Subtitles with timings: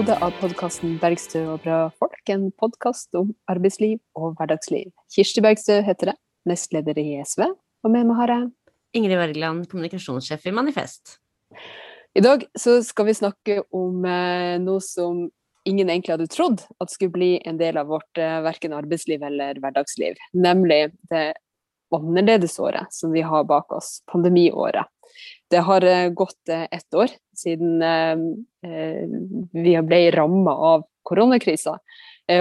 [0.00, 2.30] episode av podkasten 'Bergstø og bra folk'.
[2.32, 4.88] En podkast om arbeidsliv og hverdagsliv.
[5.12, 6.14] Kirsti Bergstø heter det,
[6.48, 7.42] nestleder i SV.
[7.84, 8.46] Og med meg har jeg
[8.96, 11.18] Ingrid Wergeland, kommunikasjonssjef i Manifest.
[12.16, 15.26] I dag så skal vi snakke om eh, noe som
[15.68, 19.60] ingen egentlig hadde trodd at skulle bli en del av vårt eh, verken arbeidsliv eller
[19.60, 20.16] hverdagsliv.
[20.32, 21.34] Nemlig det
[21.92, 24.88] annerledesåret som vi har bak oss, pandemiåret.
[25.50, 27.80] Det har eh, gått eh, ett år siden
[29.52, 31.78] vi ble ramma av koronakrisa.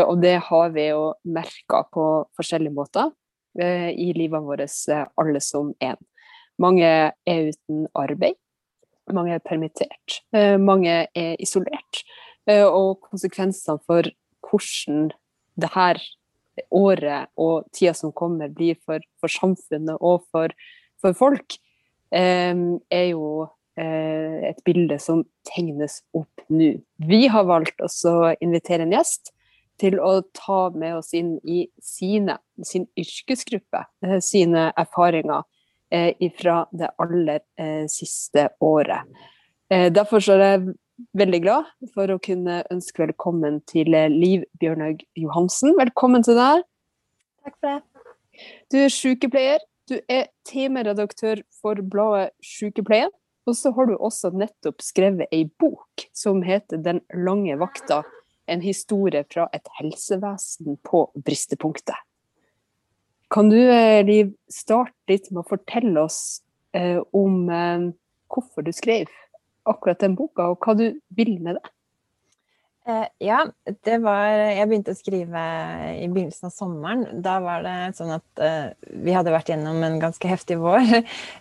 [0.04, 2.04] Og det har vi jo merka på
[2.36, 3.14] forskjellige måter
[3.96, 4.76] i livet vårt,
[5.16, 5.96] alle som én.
[6.60, 6.90] Mange
[7.24, 8.36] er uten arbeid.
[9.16, 10.20] Mange er permittert.
[10.60, 12.04] Mange er isolert.
[12.52, 14.12] Og konsekvensene for
[14.44, 15.14] hvordan
[15.56, 16.04] det her
[16.72, 20.54] året og tida som kommer blir for, for samfunnet og for,
[21.02, 21.58] for folk,
[22.12, 23.48] er jo
[23.80, 26.74] eh, et bilde som tegnes opp nå.
[26.98, 29.34] Vi har valgt å invitere en gjest
[29.80, 35.46] til å ta med oss inn i sine, sin yrkesgruppe, eh, sine erfaringer
[35.92, 37.44] eh, fra det aller
[37.90, 39.06] siste året.
[39.70, 40.62] Derfor er jeg
[41.14, 45.76] veldig glad for å kunne ønske velkommen til Liv Bjørnhaug Johansen.
[45.78, 46.64] Velkommen til deg.
[47.46, 47.78] Takk for det.
[48.74, 53.12] Du er sykepleier, du er temaredaktør for bladet Sykepleien.
[53.50, 58.04] Og så har du også nettopp skrevet ei bok som heter 'Den lange vakta'.
[58.48, 61.96] En historie fra et helsevesen på bristepunktet.
[63.30, 66.42] Kan du, eh, Liv, starte litt med å fortelle oss
[66.74, 67.92] eh, om eh,
[68.28, 69.06] hvorfor du skrev
[69.66, 71.72] akkurat den boka, og hva du vil med det?
[72.90, 73.44] Eh, ja,
[73.84, 75.42] det var Jeg begynte å skrive
[76.00, 77.04] i begynnelsen av sommeren.
[77.22, 78.72] Da var det sånn at uh,
[79.04, 80.88] vi hadde vært gjennom en ganske heftig vår.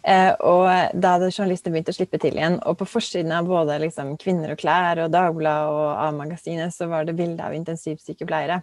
[0.04, 0.66] Uh, og
[0.98, 2.58] da hadde journalister begynt å slippe til igjen.
[2.68, 7.08] Og på forsiden av både liksom, Kvinner og klær og Dagbladet og A-magasinet så var
[7.08, 8.60] det bilde av intensivsykepleiere.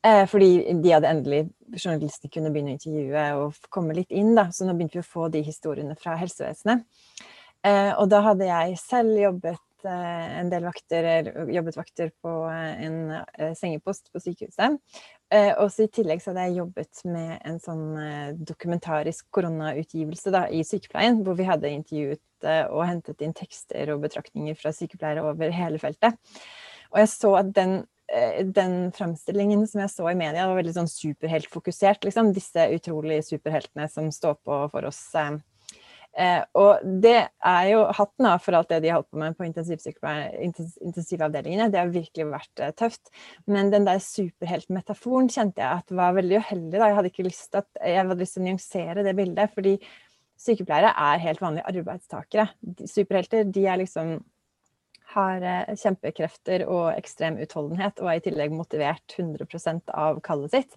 [0.00, 1.42] Uh, fordi de hadde endelig
[1.76, 4.32] journalistene kunne begynne å intervjue og komme litt inn.
[4.38, 6.86] da, Så nå begynte vi å få de historiene fra helsevesenet.
[8.00, 12.96] og da hadde jeg selv jobbet Eh, en del vakter, jobbet vakter på eh, en
[13.12, 14.78] eh, sengepost på sykehuset.
[15.30, 17.84] Og så I tillegg så hadde jeg jobbet med en sånn
[18.42, 24.58] dokumentarisk koronautgivelse da, i sykepleien, hvor vi hadde intervjuet og hentet inn tekster og betraktninger
[24.58, 26.18] fra sykepleiere over hele feltet.
[26.90, 27.76] Og jeg så at den,
[28.58, 32.10] den framstillingen som jeg så i media, var veldig sånn superheltfokusert.
[32.10, 32.34] Liksom.
[32.34, 35.38] Disse utrolig superheltene som står på for oss Eh,
[36.58, 39.46] og det er jo hatten av for alt det de har holdt på med på
[39.46, 41.68] intensivavdelingene.
[41.70, 43.12] Det har virkelig vært eh, tøft.
[43.50, 46.76] Men den der superheltmetaforen kjente jeg at var veldig uheldig.
[46.76, 46.90] Da.
[46.90, 47.62] Jeg hadde ikke lyst til,
[48.42, 49.54] å nyansere det bildet.
[49.54, 49.76] fordi
[50.40, 52.48] sykepleiere er helt vanlige arbeidstakere.
[52.88, 54.14] Superhelter de er liksom
[55.14, 60.72] har eh, kjempekrefter og ekstrem utholdenhet og er i tillegg motivert 100% av kallet sitt.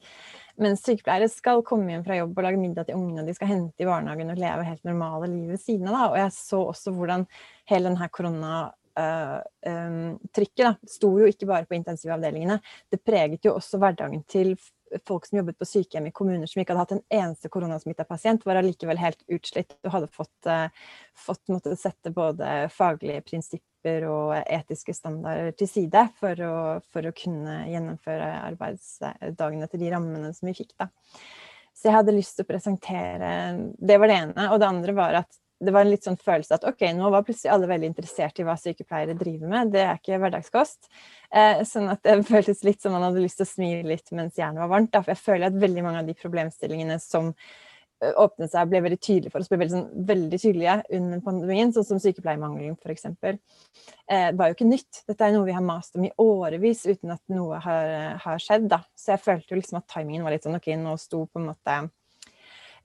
[0.61, 3.81] Mens sykepleiere skal komme hjem fra jobb og lage middag til ungene, de skal hente
[3.81, 5.97] i barnehagen og leve helt normale liv ved siden av.
[5.97, 6.03] Da.
[6.11, 7.21] Og jeg så også hvordan
[7.71, 12.57] hele denne koronatrykket uh, um, sto jo ikke bare på intensivavdelingene.
[12.93, 14.53] Det preget jo også hverdagen til
[15.07, 18.45] folk som jobbet på sykehjem i kommuner som ikke hadde hatt en eneste koronasmitta pasient,
[18.45, 20.69] var allikevel helt utslitt og hadde fått, uh,
[21.17, 27.05] fått måtte sette både faglige prinsipper prinsipper og etiske standarder til side for å, for
[27.05, 30.73] å kunne gjennomføre arbeidsdagen etter de rammene som vi fikk.
[30.77, 30.89] Da.
[31.73, 34.51] Så jeg hadde lyst til å presentere Det var det ene.
[34.53, 37.23] Og det andre var at det var en litt sånn følelse at ok, nå var
[37.23, 39.71] plutselig alle veldig interessert i hva sykepleiere driver med.
[39.71, 40.89] Det er ikke hverdagskost.
[41.31, 44.35] Eh, sånn at det føltes litt som man hadde lyst til å smile litt mens
[44.37, 44.91] jernet var varmt.
[44.91, 45.03] Da.
[45.03, 47.31] For jeg føler at veldig mange av de problemstillingene som
[48.19, 51.73] åpnet seg og ble veldig tydelige for oss, ble veldig, sånn, veldig tydelige under pandemien,
[51.75, 53.09] sånn som sykepleiermangelen f.eks.
[53.13, 55.03] Eh, var jo ikke nytt.
[55.09, 57.91] Dette er noe vi har mast om i årevis uten at noe har,
[58.23, 58.69] har skjedd.
[58.71, 58.83] Da.
[58.97, 61.49] Så jeg følte jo liksom at timingen var litt sånn OK, nå sto på en
[61.51, 61.77] måte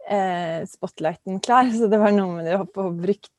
[0.09, 1.71] eh, spotlighten klar.
[1.79, 3.33] Så det var noe med det å få brukt,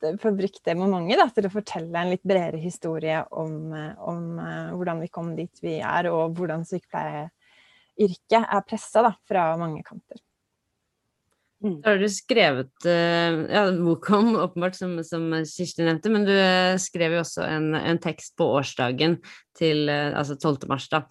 [0.64, 5.12] det momentet da, til å fortelle en litt bredere historie om, om uh, hvordan vi
[5.12, 10.20] kom dit vi er, og hvordan sykepleieryrket er pressa fra mange kanter.
[11.60, 11.74] Mm.
[11.84, 16.32] Da har du skrevet uh, ja, bok om, åpenbart, som, som, Kirsti nevnte, men du
[16.32, 19.18] uh, skrev jo også en, en, tekst på årsdagen
[19.58, 20.64] til uh, altså 12.
[20.70, 21.02] mars, da,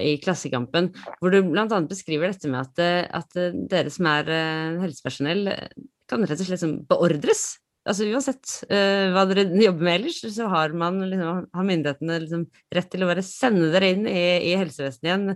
[0.00, 0.88] i Klassekampen,
[1.20, 1.66] hvor du bl.a.
[1.88, 4.30] beskriver dette med at, at dere som er
[4.80, 5.50] helsepersonell,
[6.08, 7.50] kan rett og slett liksom beordres
[7.88, 12.44] altså uansett hva dere jobber med ellers, så har, man, liksom, har myndighetene liksom,
[12.78, 14.22] rett til å bare sende dere inn i,
[14.52, 15.26] i helsevesenet igjen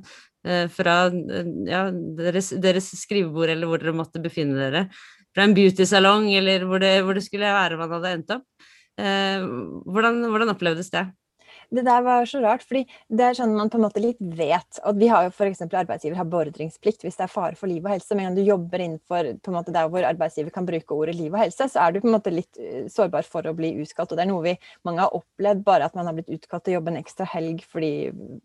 [0.72, 1.84] fra uh, ja,
[2.20, 4.86] deres, deres, skrivebord eller hvor dere måtte befinne dere.
[5.36, 8.46] Fra en beautysalong eller hvor det, hvor det skulle være man hadde endt opp.
[8.96, 11.02] Hvordan, hvordan opplevdes det?
[11.70, 14.80] Det der var så rart, fordi det er sånn man på en måte litt vet.
[14.86, 15.64] Og vi har jo f.eks.
[15.66, 18.14] arbeidsgiver har beordringsplikt hvis det er fare for liv og helse.
[18.14, 21.32] Men gang du jobber innenfor på en måte der hvor arbeidsgiver kan bruke ordet liv
[21.32, 24.12] og helse, så er du på en måte litt eh, sårbar for å bli utkalt.
[24.12, 24.54] Og det er noe vi
[24.86, 27.64] mange har opplevd, bare at man har blitt utkalt til å jobbe en ekstra helg
[27.66, 27.92] fordi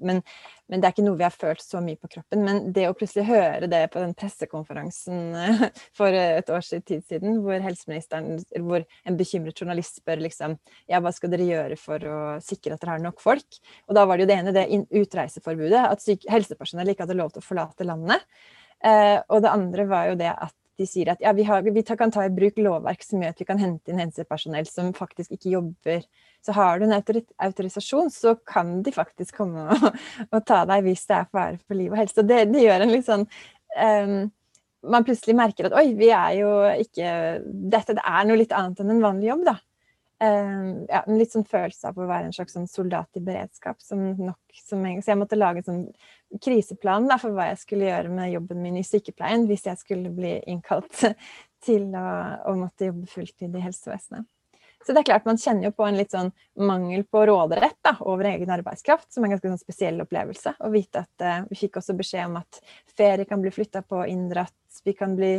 [0.02, 0.22] men,
[0.70, 2.46] men, det er ikke noe vi har følt så mye på kroppen.
[2.46, 5.66] Men det å plutselig høre det på den pressekonferansen eh,
[5.98, 10.58] for et års tid siden, hvor helseministeren, hvor en bekymret journalist spør liksom
[10.90, 13.62] ja, hva skal dere gjøre for å sikre at dere har nok nok folk.
[13.90, 14.66] Og da var det jo det ene, det
[15.04, 18.26] utreiseforbudet, at helsepersonell ikke hadde lov til å forlate landet.
[18.82, 21.84] Eh, og det andre var jo det at de sier at ja, vi, har, vi
[21.86, 25.36] kan ta i bruk lovverk som gjør at vi kan hente inn helsepersonell som faktisk
[25.36, 26.04] ikke jobber.
[26.42, 29.90] Så har du en autorisasjon, så kan de faktisk komme og,
[30.34, 32.18] og ta deg hvis det er fare for liv og helse.
[32.24, 34.16] Og det, det gjør en litt sånn um,
[34.92, 37.12] Man plutselig merker at oi, vi er jo ikke
[37.46, 39.60] Dette det er noe litt annet enn en vanlig jobb, da.
[40.22, 43.80] Uh, ja, en litt sånn følelse av å være en slags sånn soldat i beredskap.
[43.82, 44.66] Som nok, jeg,
[45.02, 48.62] så jeg måtte lage en sånn kriseplan da, for hva jeg skulle gjøre med jobben
[48.62, 50.94] min i sykepleien hvis jeg skulle bli innkalt
[51.66, 52.06] til å,
[52.52, 54.30] å måtte jobbe fulltid i helsevesenet.
[54.86, 56.32] Så det er klart man kjenner jo på en litt sånn
[56.66, 60.56] mangel på råderett da, over egen arbeidskraft, som er en ganske sånn spesiell opplevelse.
[60.58, 62.62] Å vite at uh, Vi fikk også beskjed om at
[62.98, 65.36] ferie kan bli flytta på, inndratt, vi kan bli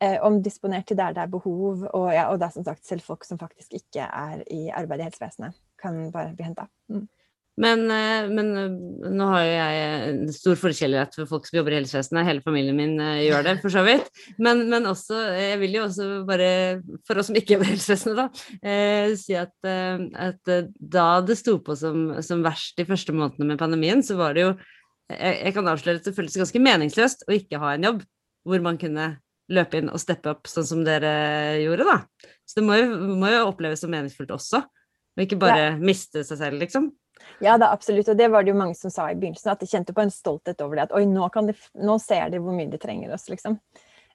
[0.00, 1.84] eh, omdisponert til der det er behov.
[1.90, 5.10] Og, ja, og da som sagt selv folk som faktisk ikke er i arbeid i
[5.10, 6.68] helsevesenet, kan bare bli henta.
[6.88, 7.06] Mm.
[7.54, 11.76] Men, eh, men, eh, nå har jo jeg en stor forkjærlighet for folk som jobber
[11.76, 12.26] i helsevesenet.
[12.26, 14.08] Hele familien min eh, gjør det, for så vidt.
[14.42, 16.48] Men, men, også, jeg vil jo også bare,
[17.06, 21.60] for oss som ikke jobber i helsevesenet, da, eh, si at, at, da det sto
[21.62, 24.50] på som, som, verst de første månedene med pandemien, så var det jo
[25.12, 28.02] jeg, jeg kan avsløre at det føltes ganske meningsløst å ikke ha en jobb
[28.48, 29.12] hvor man kunne
[29.52, 31.14] løpe inn og steppe opp sånn som dere
[31.60, 32.30] gjorde, da.
[32.48, 35.72] Så det må jo, må jo oppleves som meningsfullt også, og ikke bare ja.
[35.80, 36.92] miste seg selv, liksom.
[37.42, 38.08] Ja, da, absolutt.
[38.10, 40.12] Og det var det jo mange som sa i begynnelsen, at de kjente på en
[40.12, 40.88] stolthet over det.
[40.88, 41.56] At oi, nå, de,
[41.86, 43.58] nå ser de hvor mye de trenger oss, liksom.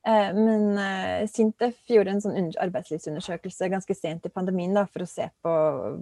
[0.07, 5.09] Eh, men eh, Sintef gjorde en sånn arbeidslivsundersøkelse ganske sent i pandemien da, for å
[5.09, 5.55] se på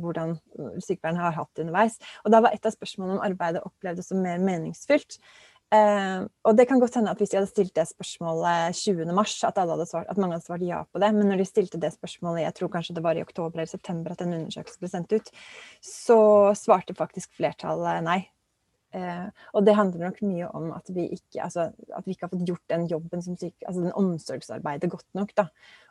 [0.03, 0.35] hvordan
[0.83, 1.97] sykepleierne har hatt det underveis.
[2.23, 5.17] Og da var et av spørsmålene om arbeidet opplevdes som mer meningsfylt.
[5.67, 9.09] Uh, og det kan godt hende at hvis de hadde stilt det spørsmålet 20.
[9.11, 9.57] mars, at,
[9.89, 11.09] svart, at, mange hadde svart ja på det.
[11.17, 14.15] Men når de stilte det spørsmålet, jeg tror kanskje det var i oktober eller september
[14.15, 15.31] at en undersøkelse ble sendt ut,
[15.83, 16.19] så
[16.55, 18.21] svarte faktisk flertallet nei.
[18.95, 19.27] Uh,
[19.59, 22.47] og det handler nok mye om at vi ikke, altså, at vi ikke har fått
[22.47, 25.35] gjort den jobben som syke, altså den omsorgsarbeidet godt nok.
[25.35, 25.49] da.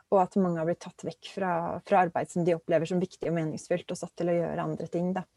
[0.09, 1.53] Og at mange har blitt tatt vekk fra,
[1.85, 4.89] fra arbeid som de opplever som viktig og meningsfylt, og satt til å gjøre andre
[4.89, 5.13] ting.
[5.13, 5.27] da.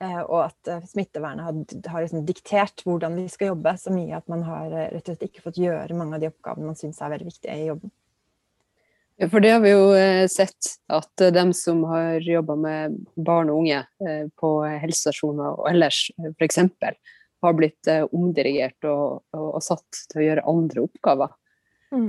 [0.00, 1.56] Eh, og at eh, smittevernet har,
[1.92, 5.12] har liksom diktert hvordan vi skal jobbe så mye at man har eh, rett og
[5.12, 7.92] slett ikke fått gjøre mange av de oppgavene man syns er veldig viktige i jobben.
[9.20, 9.90] Ja, for det har vi jo
[10.32, 13.82] sett, at dem som har jobba med barn og unge
[14.40, 16.06] på helsestasjoner og ellers
[16.38, 16.56] f.eks.,
[17.44, 21.36] har blitt omdirigert og, og, og, satt til å gjøre andre oppgaver.
[21.92, 22.08] Mm.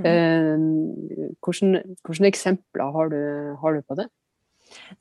[1.44, 3.20] Hvilke eksempler har du,
[3.60, 4.08] har du på det?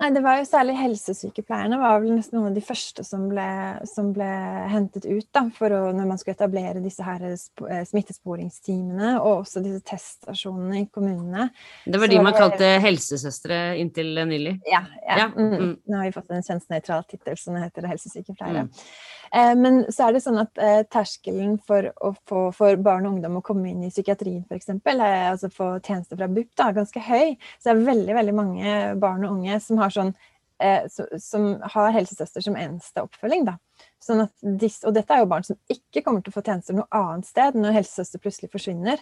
[0.02, 3.48] Nei, det var jo særlig helsesykepleierne var vel nesten noen av de første som ble,
[3.90, 4.30] som ble
[4.72, 9.64] hentet ut da, for å, når man skulle etablere disse her eh, smittesporingsteamene og også
[9.66, 11.50] disse teststasjonene i kommunene.
[11.86, 14.58] Det var de man kalte helsesøstre inntil nylig?
[14.70, 14.84] Ja.
[15.06, 15.24] ja.
[15.26, 15.32] ja.
[15.36, 15.56] Mm.
[15.56, 15.74] Mm.
[15.86, 18.68] Nå har vi fått en kjønnsnøytral tittel som heter helsesykepleiere.
[18.68, 18.86] Mm.
[19.34, 23.16] Eh, men så er det sånn at eh, terskelen for å få for barn og
[23.16, 27.06] ungdom å komme inn i psykiatrien f.eks., altså få tjenester fra BUP, da, er ganske
[27.06, 27.38] høy.
[27.58, 30.12] Så det er veldig, veldig mange barn og unge som har, sånn,
[30.60, 33.48] eh, som har helsesøster som eneste oppfølging.
[33.48, 33.58] da.
[34.02, 36.90] Sånn disse, og dette er jo barn som ikke kommer til å få tjenester noe
[36.98, 39.02] annet sted når helsesøster plutselig forsvinner.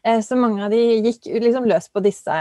[0.00, 2.36] Eh, så mange av de gikk liksom løs på disse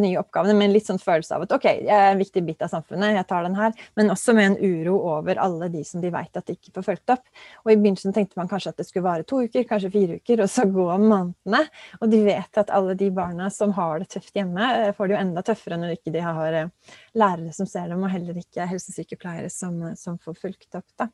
[0.00, 2.64] nye oppgavene med en litt sånn følelse av at ok, jeg er en viktig bit
[2.64, 6.00] av samfunnet, jeg tar den her, men også med en uro over alle de som
[6.00, 7.26] de vet at de ikke får fulgt opp.
[7.66, 10.44] Og i begynnelsen tenkte man kanskje at det skulle vare to uker, kanskje fire uker,
[10.46, 11.64] og så gå månedene.
[12.00, 15.16] Og de vet at alle de barna som har det tøft hjemme, eh, får det
[15.16, 18.68] jo enda tøffere når ikke de har eh, lærere som ser dem, og heller ikke
[18.70, 20.88] helsesykepleiere som, som får fulgt opp.
[20.96, 21.10] da.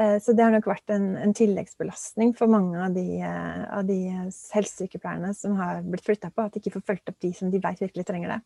[0.00, 3.86] Eh, så det har nok vært en, en tilleggsbelastning for mange av de, eh, av
[3.86, 7.52] de helsesykepleierne som har blitt flytta på, at de ikke får fulgt opp de som
[7.52, 8.40] de vet virkelig trenger det.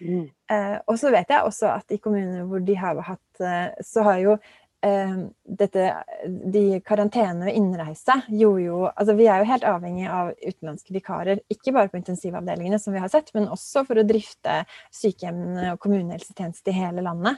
[0.00, 0.26] Mm.
[0.50, 3.40] Eh, og så vet jeg også at i kommuner hvor de har hatt
[3.84, 4.38] Så har jo eh,
[4.80, 5.82] dette
[6.52, 11.42] De karantene ved innreise gjorde jo Altså vi er jo helt avhengig av utenlandske vikarer,
[11.52, 14.62] ikke bare på intensivavdelingene, som vi har sett, men også for å drifte
[14.96, 17.36] sykehjemmene og kommunehelsetjeneste i hele landet.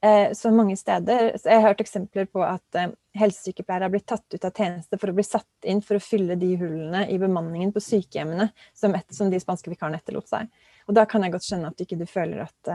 [0.00, 4.06] Eh, så mange steder så Jeg har hørt eksempler på at eh, helsesykepleiere har blitt
[4.06, 7.18] tatt ut av tjeneste for å bli satt inn for å fylle de hullene i
[7.18, 10.46] bemanningen på sykehjemmene som, et, som de spanske vikarene etterlot seg.
[10.86, 12.70] Og da kan jeg godt skjønne at ikke du føler at,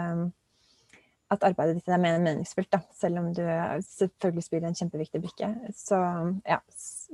[1.34, 3.42] at arbeidet ditt er mer meningsfullt, da, selv om du
[3.88, 5.50] selvfølgelig spiller en kjempeviktig brikke.
[5.78, 6.00] Så
[6.48, 6.60] ja,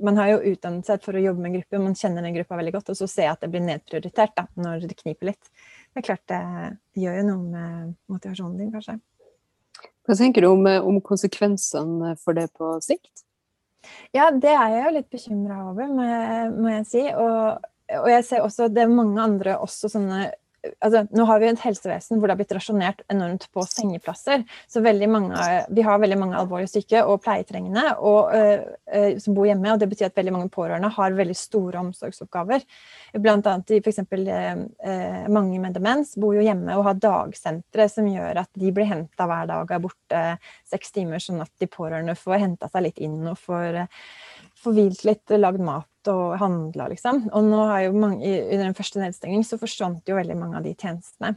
[0.04, 2.74] man har jo utdannet seg for å jobbe med grupper, man kjenner den gruppa veldig
[2.78, 5.54] godt, og så ser jeg at det blir nedprioritert da, når det kniper litt.
[5.90, 6.42] Det er klart det
[7.02, 9.00] gjør jo noe med motivasjonen din, kanskje.
[10.08, 13.24] Hva tenker du om, om konsekvensene for det på sikt?
[14.14, 17.04] Ja, det er jeg jo litt bekymra over, må jeg, må jeg si.
[17.14, 20.30] Og, og, jeg ser også det er mange andre også sånne
[20.80, 24.44] altså, Nå har vi et helsevesen hvor det har blitt rasjonert enormt på sengeplasser.
[24.70, 29.72] Så mange, vi har veldig mange alvorlig syke og pleietrengende og, uh, som bor hjemme.
[29.72, 32.64] og Det betyr at veldig mange pårørende har veldig store omsorgsoppgaver.
[33.18, 34.02] Blant annet f.eks.
[34.10, 38.72] Uh, uh, mange med demens bor jo hjemme og har dagsentre som gjør at de
[38.74, 40.24] blir henta hver dag og er borte
[40.68, 43.84] seks timer, sånn at de pårørende får henta seg litt inn og får,
[44.60, 47.26] får hvilt litt, lagd mat og handla, liksom.
[47.36, 50.64] Og nå har jo mange, under den første nedstengingen så forsvant jo veldig mange av
[50.64, 51.34] de tjenestene.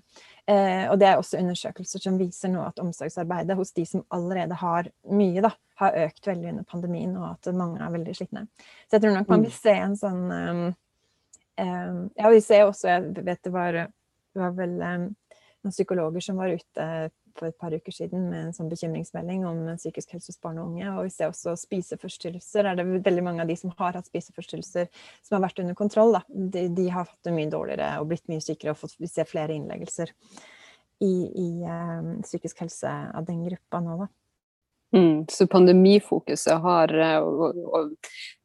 [0.48, 4.58] Eh, og det er også undersøkelser som viser nå at omsorgsarbeidet hos de som allerede
[4.60, 8.46] har mye, da, har økt veldig under pandemien, og at mange er veldig slitne.
[8.88, 9.60] Så jeg tror nok man vil mm.
[9.60, 10.64] se en sånn um,
[11.60, 15.10] um, Ja, vi ser også, jeg vet det var, det var vel um,
[15.64, 16.88] noen psykologer som var ute
[17.40, 20.72] for et par uker siden med en sånn bekymringsmelding om psykisk helse hos barn og
[20.72, 20.88] unge.
[20.94, 22.70] Og vi ser også spiseforstyrrelser.
[22.70, 24.90] Er det veldig mange av de som har hatt spiseforstyrrelser
[25.24, 26.18] som har vært under kontroll.
[26.30, 29.30] De, de har fått det mye dårligere og blitt mye sykere og fått, vi ser
[29.30, 30.14] flere innleggelser
[31.04, 34.12] i, i um, psykisk helse av den gruppa nå, da.
[34.94, 37.94] Mm, så pandemifokuset har, eh, og, og,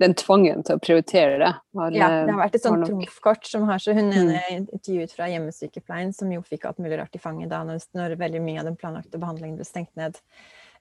[0.01, 3.67] den tvangen til å prioritere det har, Ja, det har vært et sånt trumfkort som
[3.69, 4.71] har så Hun ene mm.
[4.79, 8.41] intervjuet fra hjemmesykepleien, som jo fikk alt mulig rart i fanget da når, når veldig
[8.47, 10.17] mye av den planlagte behandlingen ble stengt ned.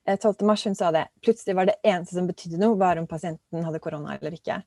[0.07, 0.29] 12.
[0.31, 1.03] Eh, mars hun sa det.
[1.25, 4.61] Plutselig var det eneste som betydde noe, var om pasienten hadde korona eller ikke.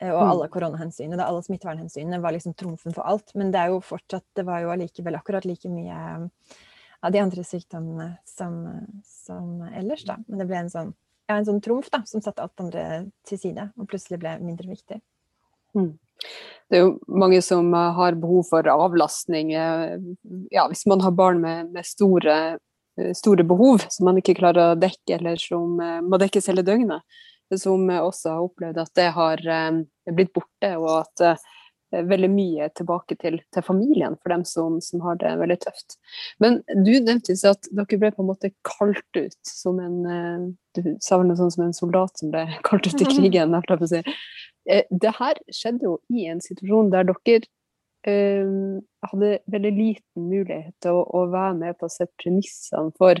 [0.00, 0.30] Eh, og mm.
[0.30, 3.34] alle koronahensynene, alle smittevernhensynene var liksom trumfen for alt.
[3.36, 6.00] Men det er jo fortsatt, det var jo allikevel akkurat like mye
[7.02, 8.58] av de andre sykdommene som,
[9.06, 10.18] som, ellers, da.
[10.26, 10.92] Men det ble en sånn,
[11.28, 12.84] ja, en sånn trumf da, som satte alt andre
[13.28, 15.00] til side, og plutselig ble mindre viktig.
[15.76, 15.92] Mm.
[16.68, 19.54] Det er jo mange som eh, har behov for avlastning.
[19.56, 19.94] Eh,
[20.52, 22.58] ja, hvis man har barn med, med store,
[22.98, 27.06] eh, store, behov som man ikke klarer å dekke, eller som må dekkes hele døgnet.
[27.56, 29.40] Som også har opplevd at det har
[30.12, 31.46] blitt borte, og at
[31.90, 35.96] veldig mye tilbake til, til familien for dem som, som, har det veldig tøft.
[36.42, 40.92] Men du nevnte at dere ble på en måte kalt ut som en eh, Du
[41.02, 43.56] sa vel noe sånt som en soldat som ble kalt ut i krigen.
[43.88, 44.02] Si.
[44.68, 47.40] Eh, det her skjedde jo i en situasjon der dere
[48.06, 48.52] eh,
[49.08, 53.20] hadde veldig liten mulighet til å, å, være med på å sette premissene for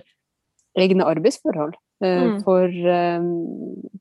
[0.78, 1.74] egne arbeidsforhold.
[2.04, 2.38] Eh, mm.
[2.46, 3.26] For eh,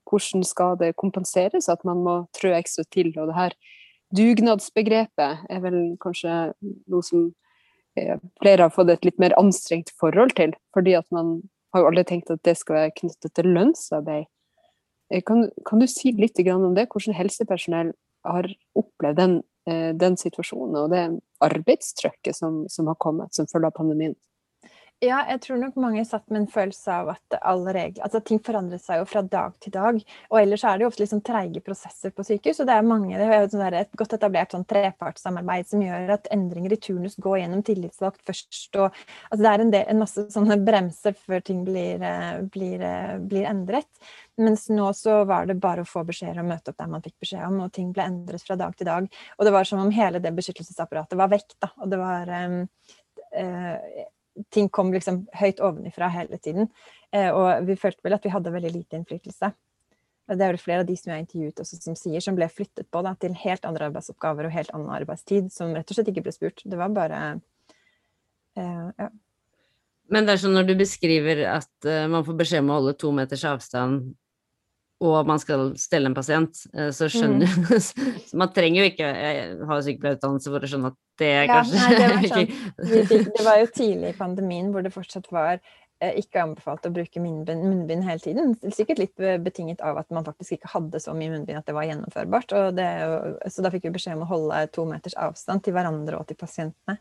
[0.07, 3.13] hvordan skal det kompenseres at man må trø ekstra til.
[3.15, 3.57] og det her
[4.15, 6.33] Dugnadsbegrepet er vel kanskje
[6.63, 7.27] noe som
[7.99, 11.41] eh, flere har fått et litt mer anstrengt forhold til, fordi at man
[11.75, 14.29] har jo aldri tenkt at det skal være knyttet til lønnsarbeid.
[15.11, 16.87] Eh, kan, kan du si litt om det?
[16.91, 17.91] Hvordan helsepersonell
[18.27, 18.47] har
[18.79, 19.35] opplevd den,
[19.67, 21.03] eh, den situasjonen og det
[21.43, 24.15] arbeidstrykket som, som har kommet som følge av pandemien?
[25.06, 28.39] Ja, jeg tror nok mange satt med en følelse av at alle regler Altså ting
[28.42, 30.00] forandret seg jo fra dag til dag.
[30.32, 32.63] Og ellers er det jo ofte sånn treige prosesser på sykehus.
[32.63, 36.25] Og det er mange, det er sånn et godt etablert sånn trepartssamarbeid som gjør at
[36.34, 38.72] endringer i turnus går gjennom tillitsvalgt først.
[38.74, 42.82] Og altså det er en, del, en masse sånne bremser før ting blir, eh, blir,
[42.89, 44.10] eh, blir, endret.
[44.42, 47.20] Mens nå så var det bare å få beskjed og møte opp der man fikk
[47.22, 49.13] beskjed om, og ting ble endret fra dag til dag.
[49.38, 51.75] Og det var som om hele det beskyttelsesapparatet var vekk, da.
[51.86, 52.62] Og det var um,
[53.38, 54.06] uh,
[54.53, 56.70] ting kom liksom høyt ovenifra hele tiden.
[57.15, 59.51] Eh, og vi følte vel at vi hadde veldig lite innflytelse.
[60.27, 62.89] Det er det flere av de som jeg intervjuet også, som sier, som ble flyttet
[62.91, 66.25] på da, til helt andre arbeidsoppgaver og helt annen arbeidstid, som rett og slett ikke
[66.25, 66.65] ble spurt.
[66.67, 67.22] Det var bare
[68.60, 69.10] eh, ja.
[70.12, 72.94] Men det er sånn når du beskriver at uh, man får beskjed om å holde
[73.00, 74.13] to meters avstand
[74.98, 77.66] og man skal stelle en pasient, eh, så skjønner mm.
[77.70, 79.10] du Man trenger jo ikke
[79.70, 83.27] ha sykepleierutdannelse for å skjønne at det er kanskje nei, det, var sånn.
[83.38, 87.22] det var jo tidlig i pandemien hvor det fortsatt var eh, ikke anbefalt å bruke
[87.22, 88.54] munnbind, hele tiden.
[88.74, 91.89] Sikkert litt betinget av at man faktisk ikke hadde så mye munnbind at det var
[91.89, 92.58] gjennomførbart.
[92.77, 92.92] Det,
[93.54, 96.38] så da fikk vi beskjed om å holde to meters avstand til hverandre og til
[96.42, 96.98] pasientene.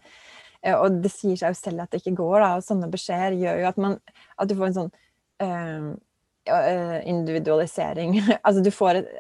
[0.61, 3.37] Eh, og det sier seg jo selv at det ikke går, da, og sånne beskjeder
[3.41, 3.99] gjør jo at man
[4.37, 4.95] at du får en sånn
[6.47, 8.17] individualisering.
[8.47, 9.11] altså du får, et,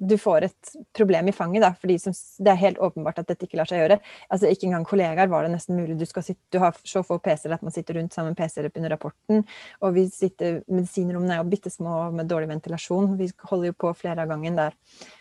[0.00, 3.58] du får, et, problem i fanget, da, fordi det er helt åpenbart at dette ikke
[3.60, 3.98] lar seg gjøre.
[4.32, 5.98] Altså Ikke engang kollegaer var det nesten mulig.
[6.00, 8.94] Du, sitte, du har så få PC-er at man sitter rundt sammen med PC-er under
[8.94, 9.44] rapporten.
[9.82, 13.14] Og vi sitter, medisinrommene er jo bitte små med dårlig ventilasjon.
[13.20, 14.76] Vi holder jo på flere av gangen der.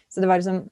[0.09, 0.63] Så det var liksom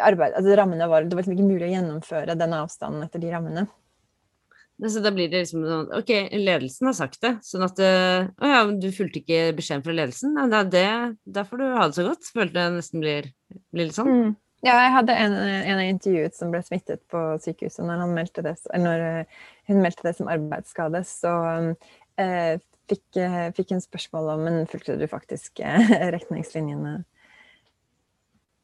[0.00, 3.32] arbeid, altså rammene var, Det var liksom ikke mulig å gjennomføre den avstanden etter de
[3.32, 3.66] rammene.
[4.82, 8.62] Så da blir det liksom sånn Ok, ledelsen har sagt det, sånn at Å ja,
[8.66, 10.34] du fulgte ikke beskjeden fra ledelsen?
[10.34, 10.88] Nei, det,
[11.22, 12.30] da får du ha det så godt.
[12.34, 13.28] Følte jeg nesten blir,
[13.70, 14.10] blir litt sånn.
[14.10, 14.32] Mm.
[14.64, 19.02] Ja, jeg hadde en, en av intervjuet som ble smittet på sykehuset når, det, når
[19.68, 21.02] hun meldte det som arbeidsskade.
[21.04, 21.32] Så
[22.20, 22.54] eh,
[22.88, 23.04] fikk,
[23.58, 26.96] fikk, hun spørsmål om men fulgte du faktisk eh, retningslinjene.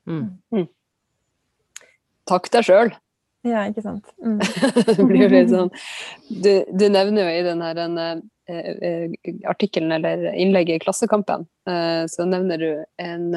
[0.09, 0.25] Mm.
[0.57, 0.67] Mm.
[2.31, 2.95] Takk deg sjøl.
[3.47, 4.11] Ja, ikke sant.
[4.21, 4.41] Mm.
[5.09, 5.71] blir jo sånn
[6.29, 7.97] du, du, nevner jo i den her den,
[8.51, 9.15] eh, eh,
[9.49, 13.31] artikkelen eller innlegget i Klassekampen, eh, så nevner du en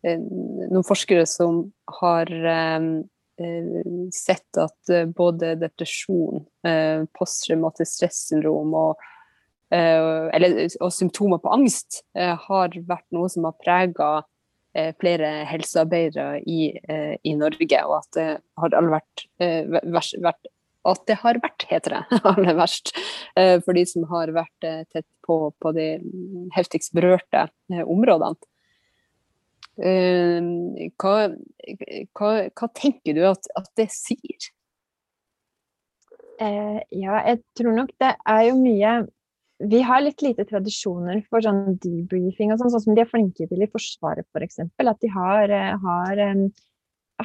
[0.00, 1.66] noen forskere som
[2.00, 2.30] har
[4.16, 6.46] sett at både depresjon,
[7.18, 9.04] posttraumatisk stressyndrom og,
[9.68, 14.08] eller, og symptomer på angst har vært noe som har prega
[15.02, 16.70] flere helsearbeidere i,
[17.26, 18.26] i, Norge, og at det
[18.62, 20.50] har vært, vært
[20.90, 22.92] at det har vært, heter det, aller verst,
[23.34, 25.88] for de som har vært tett på, på de
[26.54, 27.48] heftigst berørte
[27.82, 28.38] områdene.
[29.80, 30.40] Eh,
[31.00, 31.12] hva,
[32.12, 34.50] hva, hva, tenker du at, at det sier?
[36.40, 38.94] Eh, ja, jeg tror nok det er jo mye
[39.60, 43.46] Vi har litt lite tradisjoner for sånn debriefing og sånn, sånn som de er flinke
[43.48, 44.62] til i Forsvaret f.eks.
[44.72, 46.22] For at de har, eh, har,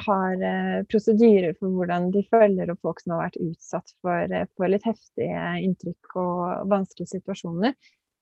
[0.06, 0.46] har
[0.92, 5.46] prosedyrer for hvordan de følger opp folk som har vært utsatt for, for litt heftige
[5.64, 7.72] inntrykk og vanskelige situasjoner.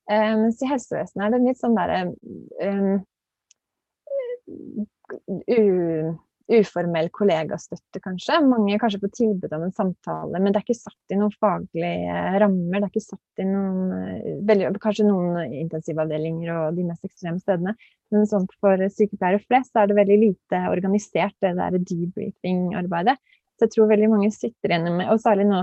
[0.07, 2.01] Mens i helsevesenet er det litt sånn derre
[2.61, 2.99] um,
[6.53, 8.37] uformell kollegastøtte, kanskje.
[8.45, 12.17] Mange kanskje får tilbud om en samtale, men det er ikke satt i noen faglige
[12.43, 12.83] rammer.
[12.83, 13.95] Det er ikke satt i noen
[14.59, 17.73] eh, Kanskje noen intensivavdelinger og de mest ekstreme stedene.
[18.13, 23.17] Men sånn for sykepleiere flest er det veldig lite organisert, det der debriefing-arbeidet.
[23.55, 25.63] Så jeg tror veldig mange sitter igjen med, og særlig nå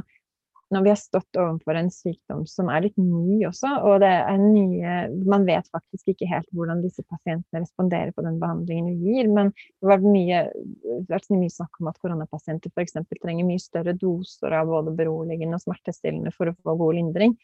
[0.72, 4.40] når vi har stått overfor en sykdom som er litt ny også, og det er
[4.40, 4.96] nye
[5.30, 9.32] Man vet faktisk ikke helt hvordan disse pasientene responderer på den behandlingen vi gir.
[9.32, 10.44] Men det har vært mye,
[11.36, 12.98] mye snakk om at koronapasienter f.eks.
[13.12, 17.36] trenger mye større doser av både beroligende og smertestillende for å få god lindring.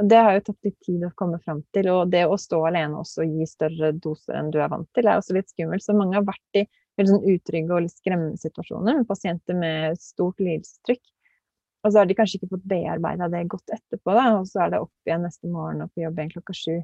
[0.00, 1.88] Og det har jo tatt litt tid å komme fram til.
[1.94, 5.06] Og det å stå alene også og gi større doser enn du er vant til,
[5.06, 5.86] er også litt skummelt.
[5.86, 6.66] Så mange har vært i
[6.98, 11.02] veldig sånn utrygge og litt skremmende situasjoner med pasienter med stort lidelsestrykk.
[11.84, 14.26] Og så har de kanskje ikke fått bearbeida det godt etterpå, da.
[14.38, 16.76] Og så er det opp igjen neste morgen og på jobb igjen klokka sju.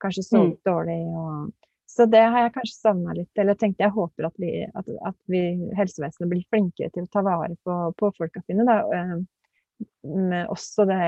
[0.00, 0.66] Kanskje sovet mm.
[0.68, 1.56] dårlig og
[1.88, 3.40] Så det har jeg kanskje savna litt.
[3.40, 5.42] Eller tenkte jeg håper at vi, at, at vi
[5.76, 8.82] helsevesenet blir flinkere til å ta vare på, på folka sine, da.
[8.92, 9.18] Eh,
[10.08, 10.98] med også det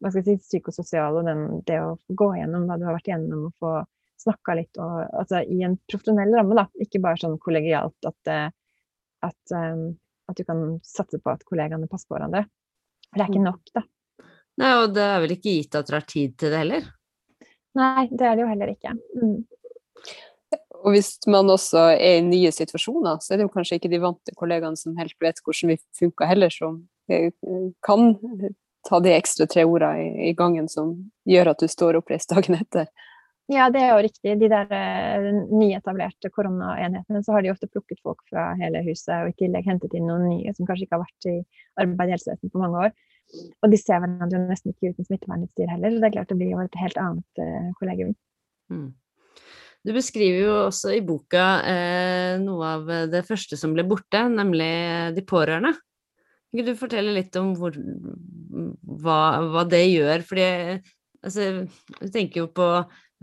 [0.00, 3.10] hva skal jeg si, psykososiale og den, det å gå gjennom hva du har vært
[3.10, 3.72] gjennom og få
[4.24, 6.66] snakka litt og, altså, i en profesjonell ramme, da.
[6.82, 8.58] Ikke bare sånn kollegialt at, at,
[9.30, 9.86] at, eh,
[10.30, 12.46] at du kan satse på at kollegaene passer på hverandre.
[13.14, 13.46] For det er ikke mm.
[13.46, 13.84] nok, da.
[14.58, 16.88] Nei, og det er vel ikke gitt at dere har tid til det heller?
[17.78, 18.94] Nei, det er det jo heller ikke.
[19.18, 19.36] Mm.
[20.84, 24.02] Og hvis man også er i nye situasjoner, så er det jo kanskje ikke de
[24.02, 27.30] vante kollegaene som helt vet hvordan vi funker heller, som eh,
[27.86, 28.18] kan
[28.84, 30.92] ta de ekstra tre ordene i gangen som
[31.30, 32.90] gjør at du står oppreist dagen etter.
[33.52, 34.34] Ja, det er jo riktig.
[34.40, 39.34] De der uh, nyetablerte koronaenhetene, så har de ofte plukket folk fra hele huset, og
[39.34, 41.36] i tillegg hentet inn noen nye som kanskje ikke har vært i
[41.84, 42.94] arbeid i helsevesenet på mange år.
[43.60, 46.54] Og de ser hverandre nesten ikke uten smittevernutstyr heller, så det er klart det blir
[46.54, 48.14] jo et helt annet uh, kollegium.
[48.72, 48.90] Mm.
[49.84, 54.70] Du beskriver jo også i boka eh, noe av det første som ble borte, nemlig
[55.12, 55.74] de pårørende.
[56.54, 60.24] Kan du fortelle litt om hvor, hva, hva, det gjør?
[60.24, 60.46] Fordi
[61.20, 61.50] altså,
[61.98, 62.68] jeg tenker jo på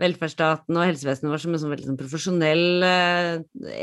[0.02, 3.30] velferdsstaten og helsevesenet vårt som en sånn veldig sånn profesjonell eh,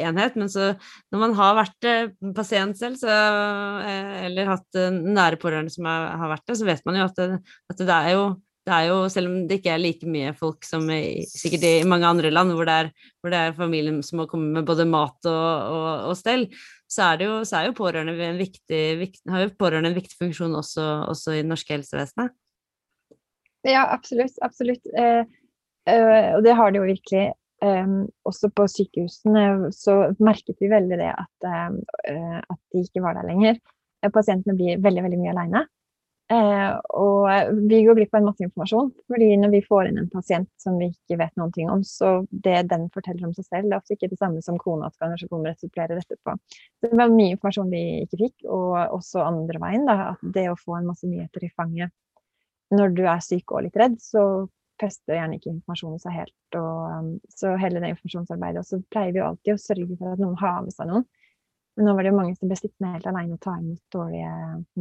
[0.03, 0.37] enhet.
[0.39, 0.73] Men så
[1.13, 3.15] når man har vært eh, pasient selv, så,
[3.85, 7.19] eh, eller hatt nære pårørende som er, har vært det, så vet man jo at
[7.19, 7.29] det,
[7.71, 8.25] at det, er jo
[8.69, 11.73] det er jo, selv om det ikke er like mye folk som i, sikkert i
[11.89, 14.85] mange andre land, hvor det er, hvor det er familien som må komme med både
[14.89, 16.45] mat og, og, og stell,
[16.89, 20.17] så er, jo, så er jo pårørende en viktig, viktig, har jo pårørende en viktig
[20.19, 22.35] funksjon også, også i det norske helsevesenet.
[23.67, 24.37] Ja, absolutt.
[24.41, 24.85] absolutt.
[24.97, 25.25] Eh,
[25.87, 27.27] og det har det jo virkelig.
[27.59, 33.17] Um, også på sykehusene så merket vi veldig det at, uh, at de ikke var
[33.17, 33.59] der lenger.
[34.15, 35.65] Pasientene blir veldig veldig mye aleine.
[36.29, 38.91] Uh, og vi går glipp av en masse informasjon.
[39.09, 42.19] fordi når vi får inn en pasient som vi ikke vet noen ting om, så
[42.29, 45.09] det den forteller om seg selv, det er ofte ikke det samme som kona som
[45.09, 46.37] kanskje komme og supplerer dette på.
[46.79, 49.89] Så det var mye informasjon vi ikke fikk, og også andre veien.
[49.89, 51.91] da, at Det å få en masse nyheter i fanget
[52.69, 54.45] når du er syk og litt redd, så
[54.81, 56.57] fester gjerne ikke informasjonen seg helt.
[56.59, 58.63] Og, um, så hele det informasjonsarbeidet.
[58.63, 61.07] Og så pleier vi jo alltid å sørge for at noen har med seg noen.
[61.77, 64.31] Men nå var det jo mange som ble sittende helt alene og ta imot dårlige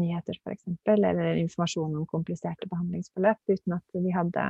[0.01, 0.65] nyheter, f.eks.
[0.91, 4.47] Eller informasjon om kompliserte behandlingsforløp, uten at de hadde,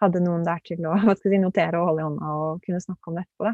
[0.00, 3.18] hadde noen der til å si, notere og holde i hånda og kunne snakke om
[3.18, 3.52] det etterpå.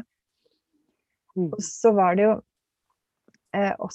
[1.35, 1.49] Mm.
[1.49, 2.37] Og så var det jo
[3.57, 3.91] eh, og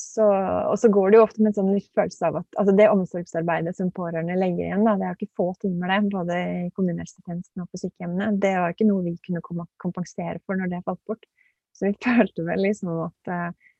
[0.81, 3.93] så går det jo ofte med en sånn følelse av at altså det omsorgsarbeidet som
[3.95, 7.71] pårørende legger igjen, da, det er jo ikke få timer det, både i kommunehelsetjenesten og
[7.71, 8.33] på sykehjemmene.
[8.43, 9.45] Det var ikke noe vi kunne
[9.83, 11.29] kompensere for når det falt bort.
[11.75, 13.71] Så vi følte vel liksom at eh,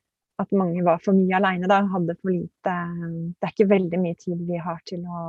[0.41, 1.81] at mange var for mye aleine, da.
[1.91, 2.73] Hadde for lite
[3.39, 5.21] Det er ikke veldig mye tid vi har til å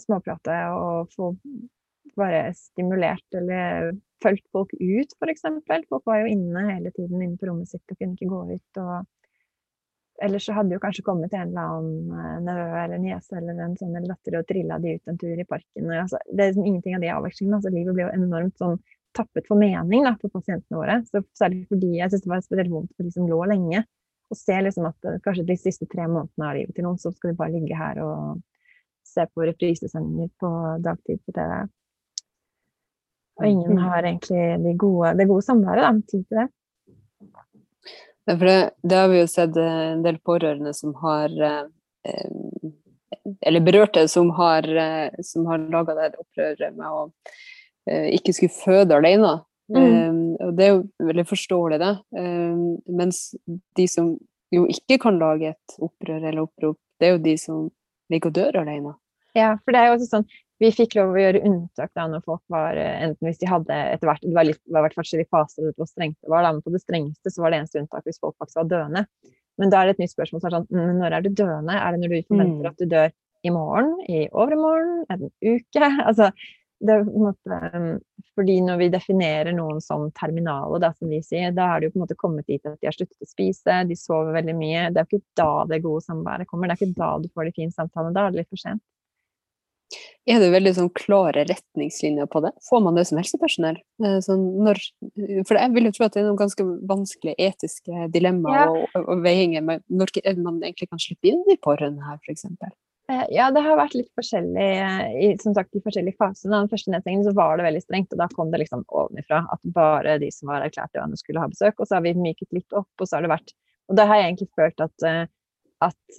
[0.00, 1.34] småprate og få
[2.16, 5.46] bare stimulert eller fulgt folk ut, f.eks.
[5.88, 8.80] Folk var jo inne hele tiden inne på rommet sitt og kunne ikke gå ut.
[8.82, 9.19] og
[10.20, 13.76] Ellers så hadde jo kanskje kommet en eller annen eh, nevø eller niese eller en
[13.80, 15.92] sånn datter og trilla de ut en tur i parken.
[15.96, 17.60] Altså, det er liksom ingenting av de avvekslingene.
[17.60, 18.76] Altså, livet ble jo enormt sånn
[19.16, 21.00] tappet for mening da, for pasientene våre.
[21.08, 23.82] Så særlig fordi jeg syns det var spesielt vondt for de som lå lenge
[24.30, 27.12] og ser liksom at eh, kanskje de siste tre månedene av livet til noen, så
[27.14, 28.40] skal de bare ligge her og
[29.10, 30.50] se på reprisesendinger på
[30.84, 31.56] dagtid på TV.
[33.40, 33.82] Og ingen mm.
[33.88, 36.48] har egentlig det gode, det gode samværet, da, tid til det.
[38.28, 41.64] Ja, for det, det, har vi jo sett eh, en del pårørende som har eh,
[43.46, 44.66] Eller berørte som har,
[45.24, 47.00] som har laga det opprøret med å
[47.90, 49.32] ikke skulle føde alene.
[49.72, 50.36] Mm.
[50.46, 51.90] Og det er jo veldig forståelig, det.
[52.86, 53.18] Mens
[53.76, 54.12] de som
[54.54, 57.66] jo ikke kan lage et opprør eller opprop, det er jo de som
[58.12, 58.94] ligger og dør alene.
[59.36, 60.28] Ja, for det er jo også sånn
[60.60, 64.10] vi fikk lov å gjøre unntak da når folk var enten hvis de hadde etter
[64.10, 66.44] hvert Det var, litt, det var i hvert fall forskjellige faser hvor strengt det var,
[66.44, 69.04] da, men på det strengeste så var det eneste unntak hvis folk faktisk var døende.
[69.60, 71.76] Men da er det et nytt spørsmål som er sånn Når er du døende?
[71.76, 72.70] Er det når du forventer mm.
[72.70, 73.92] at du dør i morgen?
[74.08, 75.04] I overmorgen?
[75.12, 75.90] En uke?
[76.08, 76.30] Altså,
[76.80, 77.88] det er på en måte um,
[78.38, 81.92] fordi når vi definerer noen som terminale, da, som vi sier, da er det jo
[81.92, 84.86] på en måte kommet dit at de har sluttet å spise, de sover veldig mye.
[84.88, 86.70] Det er jo ikke da det gode samværet kommer.
[86.70, 88.16] Det er ikke da du får de fine samtalene.
[88.16, 88.80] Da er det litt for sent.
[90.28, 92.50] Er det veldig sånn klare retningslinjer på det?
[92.66, 93.78] Får man det som helsepersonell?
[94.04, 94.80] Eh, sånn når,
[95.48, 98.84] for jeg vil jo tro at det er noen ganske vanskelige etiske dilemmaer ja.
[99.00, 102.44] og, og, veiinger når man egentlig kan slippe inn de pårørende her, f.eks.
[103.10, 106.52] Eh, ja, det har vært litt forskjellig eh, i som sagt, i forskjellige fasene.
[106.52, 109.74] Den første nedstengingen så var det veldig strengt, og da kom det liksom ovenifra at
[109.74, 111.80] bare de som var erklært døende skulle ha besøk.
[111.80, 113.56] Og så har vi myket litt opp, og så har det vært
[113.90, 115.04] Og da har jeg egentlig følt at,
[115.80, 116.18] at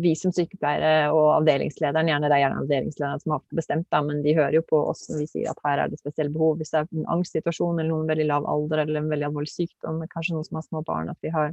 [0.00, 4.22] vi som sykepleiere og avdelingslederen, gjerne det er gjerne avdelingslederen som har bestemt, da, men
[4.24, 6.56] de hører jo på oss når vi sier at her er det spesielle behov.
[6.56, 10.00] Hvis det er en angstsituasjon eller noen veldig lav alder eller en veldig alvorlig sykdom,
[10.08, 11.52] kanskje noen som har små barn, at vi har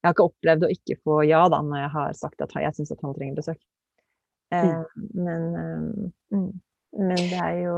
[0.00, 2.72] Jeg har ikke opplevd å ikke få ja da når jeg har sagt at jeg
[2.72, 3.58] syns at han trenger besøk.
[4.54, 4.68] Mm.
[4.70, 6.60] Eh, men, eh, mm.
[6.96, 7.76] men, det er jo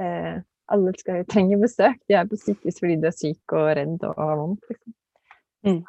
[0.00, 0.40] eh,
[0.72, 1.98] Alle skal jo trenge besøk.
[2.08, 4.64] De er på sykehus fordi de er syke og redd og har vondt.
[4.70, 4.94] Liksom.
[5.66, 5.82] Mm.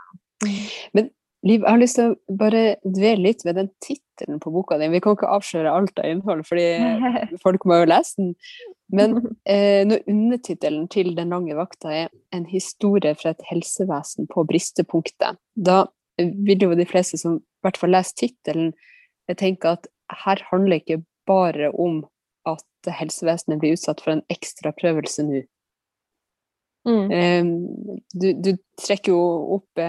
[0.43, 0.59] mm.
[0.93, 1.09] Men
[1.43, 4.88] Liv, jeg har lyst til å bare dvele litt ved den tittelen på boka di.
[4.93, 6.67] Vi kan ikke avsløre alt av innhold, fordi
[7.43, 8.29] folk må jo lese den.
[8.93, 9.17] Men
[9.49, 15.39] eh, når undertittelen til Den lange vakta er 'En historie fra et helsevesen på bristepunktet',
[15.56, 15.86] da
[16.17, 18.73] vil jo de fleste som i hvert fall leser tittelen,
[19.38, 19.88] tenke at
[20.23, 22.03] her handler ikke bare om
[22.45, 25.43] at helsevesenet blir utsatt for en ekstra prøvelse nå.
[26.83, 27.53] Mm.
[28.11, 29.19] Du, du, trekker jo
[29.55, 29.79] opp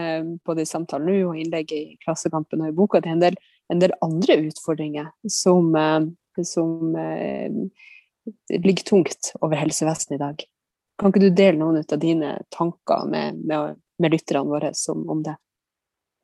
[0.47, 3.39] både i samtalen nå og innlegget i Klassekampen og i boka til en del,
[3.73, 5.73] en del andre utfordringer som,
[6.47, 7.57] som eh,
[8.55, 10.45] ligger tungt over helsevesenet i dag.
[11.01, 15.35] Kan ikke du dele noen av dine tanker med, med, med lytterne våre om det?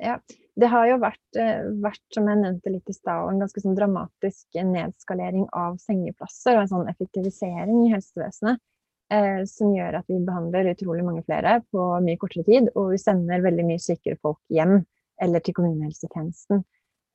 [0.00, 0.16] Ja,
[0.56, 3.76] det har jo vært, eh, vært, som jeg nevnte litt i stad, en ganske sånn
[3.76, 8.62] dramatisk nedskalering av sengeplasser og en sånn effektivisering i helsevesenet.
[9.10, 12.68] Eh, som gjør at vi behandler utrolig mange flere på mye kortere tid.
[12.78, 14.78] Og vi sender veldig mye sykere folk hjem
[15.20, 16.62] eller til kommunehelsetjenesten.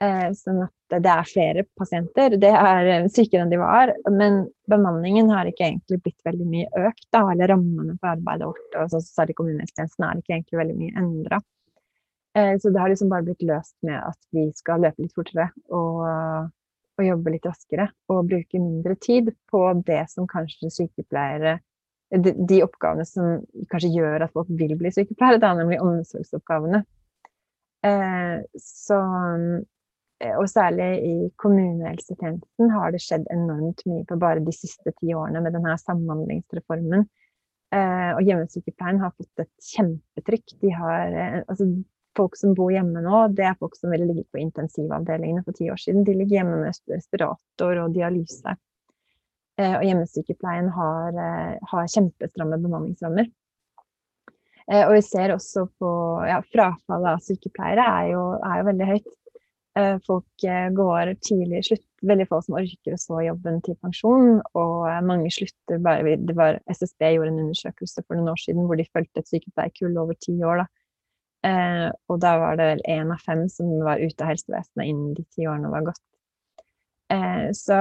[0.04, 2.36] Eh, sånn at det er flere pasienter.
[2.42, 3.94] Det er eh, sykere enn de var.
[4.12, 7.06] Men bemanningen har ikke egentlig blitt veldig mye økt.
[7.16, 10.98] Da, eller rammene for arbeidet vårt, og så særlig kommunehelsetjenesten, er ikke egentlig veldig mye
[11.00, 11.40] endra.
[12.36, 15.48] Eh, så det har liksom bare blitt løst med at vi skal løpe litt fortere
[15.72, 17.88] og, og, jobbe litt raskere.
[18.12, 21.62] Og bruke mindre tid på det som kanskje sykepleiere
[22.12, 23.40] de, oppgavene som
[23.72, 26.84] kanskje gjør at folk vil bli sykepleiere, da, nemlig omsorgsoppgavene.
[27.86, 29.00] Eh, så,
[30.22, 35.14] eh, og særlig i kommunehelsetjenesten har det skjedd enormt mye på bare de siste ti
[35.14, 37.08] årene med denne samhandlingsreformen.
[37.76, 40.56] Eh, og hjemmesykepleien har fått et kjempetrykk.
[40.78, 41.18] Har,
[41.50, 41.68] altså,
[42.16, 45.68] folk som bor hjemme nå, det er folk som ville ligget på intensivavdelingene for ti
[45.74, 46.06] år siden.
[46.08, 48.56] De ligger hjemme med respirator og dialyse.
[49.56, 53.32] Eh, og hjemmesykepleien har, eh, har kjempestramme bemanningsrammer.
[54.66, 55.90] Og vi ser også på
[56.26, 59.12] ja, frafallet av sykepleiere er jo, er jo veldig høyt.
[60.08, 60.46] Folk
[60.80, 61.84] går tidlig slutt.
[62.02, 64.40] Veldig få som orker å stå jobben til pensjon.
[64.58, 68.82] Og mange slutter bare det var, SSB gjorde en undersøkelse for noen år siden hvor
[68.82, 70.64] de fulgte et sykepleierkull over ti år.
[70.64, 70.68] da
[71.46, 75.14] Eh, og da var det vel én av fem som var ute av helsevesenet innen
[75.18, 76.02] de ti årene var gått.
[77.14, 77.80] Eh, så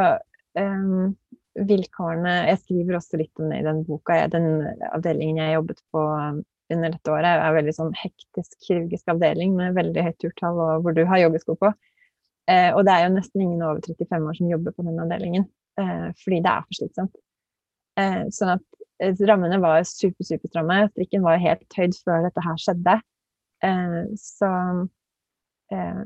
[0.58, 1.14] um,
[1.55, 4.17] vilkårene Jeg skriver også litt om det i den boka.
[4.33, 9.55] Den avdelingen jeg jobbet på um, under dette året, er veldig sånn hektisk kirurgisk avdeling
[9.59, 11.71] med veldig høyt turtall, og hvor du har joggesko på.
[12.51, 15.47] Eh, og det er jo nesten ingen over 35 år som jobber på den avdelingen,
[15.81, 17.21] eh, fordi det er for slitsomt.
[18.01, 18.64] Eh, sånn at
[19.05, 20.81] eh, rammene var super, super stramme.
[20.93, 22.99] Strikken var helt høyd før dette her skjedde.
[23.64, 24.51] Eh, så
[25.73, 26.03] eh,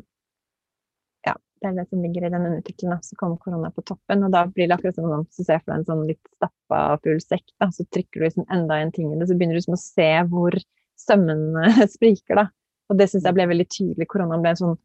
[1.60, 3.00] det er det som ligger i denne utviklingen.
[3.04, 5.72] Så kommer korona på toppen, og da blir det akkurat som om du ser for
[5.72, 7.46] deg en sånn litt stappa full sekk.
[7.60, 7.70] Da.
[7.74, 10.10] Så trykker du liksom enda en ting i det, så begynner du liksom å se
[10.32, 10.58] hvor
[10.98, 12.42] sømmene spriker.
[12.42, 12.48] da.
[12.88, 14.08] Og det syns jeg ble veldig tydelig.
[14.10, 14.78] Koronaen ble en sånn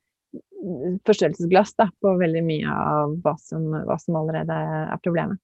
[1.05, 5.41] forstørrelsesglass da, på veldig mye av hva som, hva som allerede er problemet.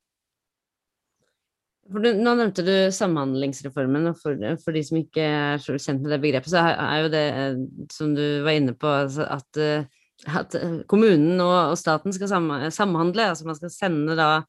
[1.89, 6.13] Du, nå nevnte du Samhandlingsreformen, og for, for, de som ikke er så kjent med
[6.13, 9.87] det begrepet, så er jo det eh, som du var inne på, altså at, eh,
[10.27, 12.31] at, eh, kommunen og, staten skal
[12.71, 13.29] samhandle.
[13.31, 14.45] altså Man skal sende da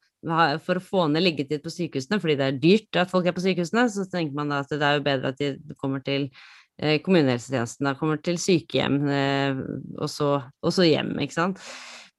[0.61, 3.41] For å få ned liggetid på sykehusene, fordi det er dyrt at folk er på
[3.41, 6.27] sykehusene, så tenker man da at det er jo bedre at de kommer til
[6.77, 8.99] kommunehelsetjenesten, da kommer til sykehjem,
[9.97, 10.29] og så,
[10.61, 11.63] og så hjem, ikke sant.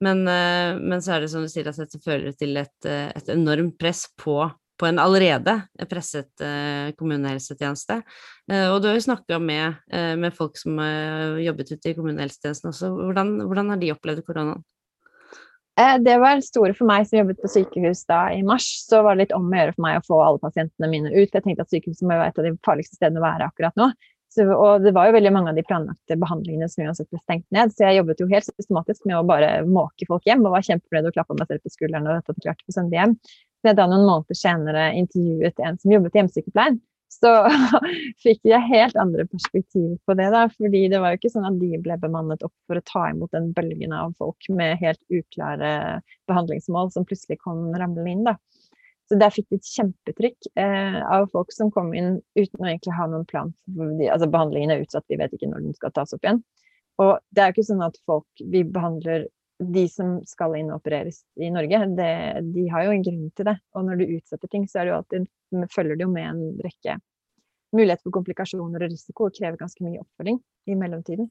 [0.02, 3.78] Men, men, så er det som du sier, at dette fører til et, et enormt
[3.78, 4.40] press på
[4.82, 8.02] på en allerede presset eh, kommunehelsetjeneste.
[8.52, 11.98] Eh, og du har jo snakka med, eh, med, folk som har jobbet ute i
[11.98, 12.90] kommunehelsetjenesten også.
[12.98, 14.64] Hvordan, hvordan har de opplevd koronaen?
[16.04, 18.66] Det var store for meg som jobbet på sykehus da i mars.
[18.84, 21.32] Så var det litt om å gjøre for meg å få alle pasientene mine ut.
[21.32, 23.88] Jeg tenkte at sykehuset må være et av de farligste stedene å være akkurat nå.
[24.32, 27.48] Så, og det var jo veldig mange av de planlagte behandlingene som uansett ble stengt
[27.56, 27.74] ned.
[27.74, 31.10] Så jeg jobbet jo helt systematisk med å bare måke folk hjem og var kjempefornøyd
[31.10, 33.18] og klappa meg selv på skulderen og dette hadde klart å sende hjem
[33.70, 36.80] jeg da noen måneder senere intervjuet en som jobbet i hjemmesykepleien,
[37.12, 37.32] så
[38.24, 40.30] fikk jeg helt andre perspektiv på det.
[40.34, 43.08] da, fordi det var jo ikke sånn at de ble bemannet opp for å ta
[43.12, 48.26] imot den bølgen av folk med helt uklare behandlingsmål som plutselig kom ramlende inn.
[48.30, 48.38] da.
[49.12, 52.96] Så der fikk de et kjempetrykk eh, av folk som kom inn uten å egentlig
[52.96, 53.52] ha noen plan.
[53.68, 56.40] De, altså Behandlingen er utsatt, vi vet ikke når den skal tas opp igjen.
[57.02, 59.28] Og det er jo ikke sånn at folk vi behandler
[59.62, 62.12] de som skal inn og opereres i Norge, det,
[62.56, 63.58] de har jo en grunn til det.
[63.78, 65.28] Og når du utsetter ting, så alltid,
[65.74, 66.98] følger det jo med en rekke
[67.76, 71.30] muligheter for komplikasjoner og risiko, og krever ganske mye oppfølging i mellomtiden.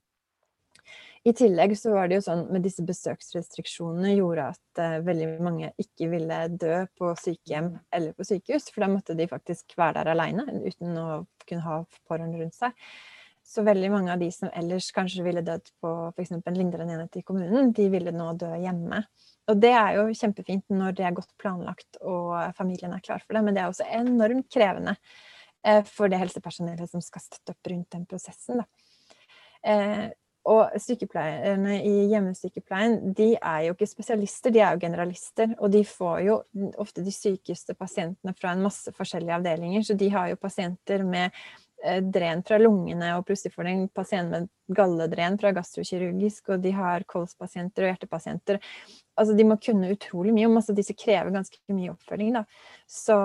[1.28, 5.68] I tillegg så var det jo sånn med disse besøksrestriksjonene gjorde at uh, veldig mange
[5.82, 10.14] ikke ville dø på sykehjem eller på sykehus, for da måtte de faktisk være der
[10.14, 11.08] aleine uten å
[11.44, 12.72] kunne ha pårørende rundt seg.
[13.50, 16.36] Så veldig mange av de som ellers kanskje ville dødd på f.eks.
[16.38, 19.00] en lindrende enhet i kommunen, de ville nå dø hjemme.
[19.50, 23.34] Og det er jo kjempefint når det er godt planlagt og familien er klar for
[23.34, 24.94] det, men det er også enormt krevende
[25.66, 28.62] eh, for det helsepersonellet som skal støtte opp rundt den prosessen.
[28.62, 28.68] Da.
[30.50, 35.56] og sykepleierne i hjemmesykepleien de er jo ikke spesialister, de er jo generalister.
[35.58, 36.38] Og de får jo
[36.78, 39.84] ofte de sykeste pasientene fra en masse forskjellige avdelinger.
[39.90, 41.69] Så de har jo pasienter med Eh,
[42.12, 46.72] dren fra lungene, og plutselig får de en pasient med galledren fra gastrokirurgisk, og de
[46.76, 48.60] har kolspasienter og hjertepasienter.
[49.18, 52.36] Altså, de må kunne utrolig mye, og masse av disse krever ganske mye oppfølging.
[52.38, 52.44] Da.
[52.88, 53.16] Så,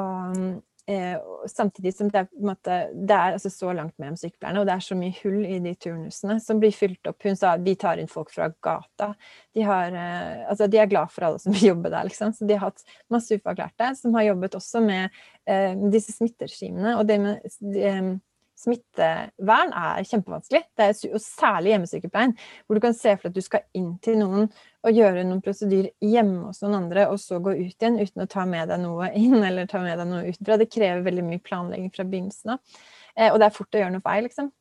[0.92, 1.16] eh,
[1.52, 4.86] samtidig som det er, måte, det er altså så langt mellom sykepleierne, og det er
[4.88, 7.22] så mye hull i de turnusene som blir fylt opp.
[7.24, 9.14] Hun sa vi tar inn folk fra gata.
[9.56, 12.34] De, har, eh, altså, de er glad for alle som vil jobbe der, liksom.
[12.36, 15.10] Så de har hatt masse ufaglærte som har jobbet også med
[15.48, 16.98] eh, disse smitteregimene.
[17.00, 18.20] Og det med de,
[18.56, 20.62] smittevern er kjempevanskelig.
[20.78, 22.34] Det er jo særlig hjemmesykepleien,
[22.66, 24.50] hvor du kan se for deg at du skal inn til noen
[24.86, 28.30] og gjøre noen prosedyr hjemme hos noen andre, og så gå ut igjen uten å
[28.32, 30.60] ta med deg noe inn eller ta med deg noe utenfra.
[30.62, 32.78] Det krever veldig mye planlegging fra begynnelsen av.
[33.16, 34.54] Eh, og det er fort å gjøre noe feil, liksom.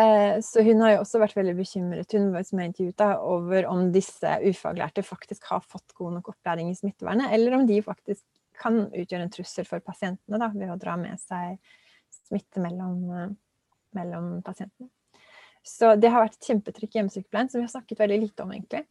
[0.00, 3.92] Eh, så hun har jo også vært veldig bekymret hun som jeg intervjuet over om
[3.94, 8.24] disse ufaglærte faktisk har fått god nok opplæring i smittevernet, eller om de faktisk
[8.58, 11.60] kan utgjøre en trussel for pasientene da, ved å dra med seg
[12.28, 13.30] smitte mellom, eh,
[13.98, 14.90] mellom pasientene.
[15.64, 18.52] Så det har vært et kjempetrykk i hjemmesykepleien, som vi har snakket veldig lite om,
[18.52, 18.84] egentlig.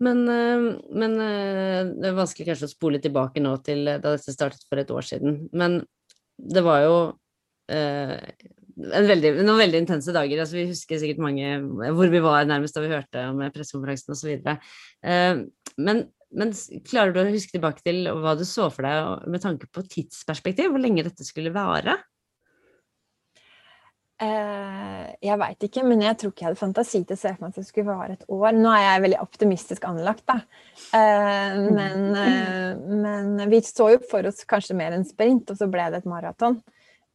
[0.00, 4.32] Men, eh, men, eh, det er vanskelig kanskje å spole tilbake nå til da dette
[4.32, 5.48] startet for et år siden.
[5.52, 5.82] Men
[6.40, 6.94] det var jo
[7.70, 8.16] eh,
[8.80, 10.40] veldig, noen veldig intense dager.
[10.40, 11.52] Altså, vi husker sikkert mange
[11.96, 14.56] hvor vi var nærmest da vi hørte om pressekonferansen osv.
[15.04, 15.42] Eh,
[15.80, 16.52] men men
[16.86, 20.70] klarer du å huske tilbake til hva du så for deg med tanke på tidsperspektiv?
[20.70, 21.98] Hvor lenge dette skulle vare?
[24.20, 27.40] Uh, jeg veit ikke, men jeg tror ikke jeg hadde fantasi til å se for
[27.40, 28.50] meg at det skulle vare et år.
[28.52, 30.42] Nå er jeg veldig optimistisk anlagt, da.
[30.92, 31.70] Mm.
[31.78, 35.88] men, uh, men, vi så jo for oss kanskje mer en sprint, og så ble
[35.88, 36.60] det et maraton.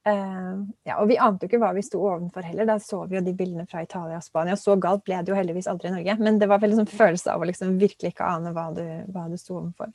[0.06, 2.68] Ja, og vi ante jo ikke hva vi sto ovenfor heller.
[2.70, 4.58] Da så vi jo de bildene fra Italia og Spania.
[4.60, 6.18] Så galt ble det jo heldigvis aldri i Norge.
[6.22, 9.26] Men det var veldig sånn følelse av å liksom virkelig ikke ane hva du, hva
[9.32, 9.94] du sto ovenfor.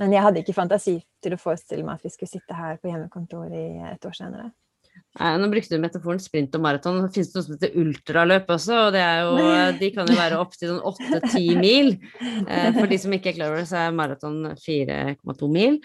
[0.00, 2.90] Men jeg hadde ikke fantasi til å forestille meg at vi skulle sitte her på
[2.90, 4.50] hjemmekontor i et år senere.
[5.16, 6.98] Nei, nå brukte du metaforen sprint og maraton.
[7.04, 9.46] Det finnes noe som heter ultraløp også, og jo,
[9.80, 11.94] de kan jo være opptil sånn åtte-ti mil.
[12.20, 15.80] Eh, for de som ikke er klar over det, så er maraton 4,2 mil.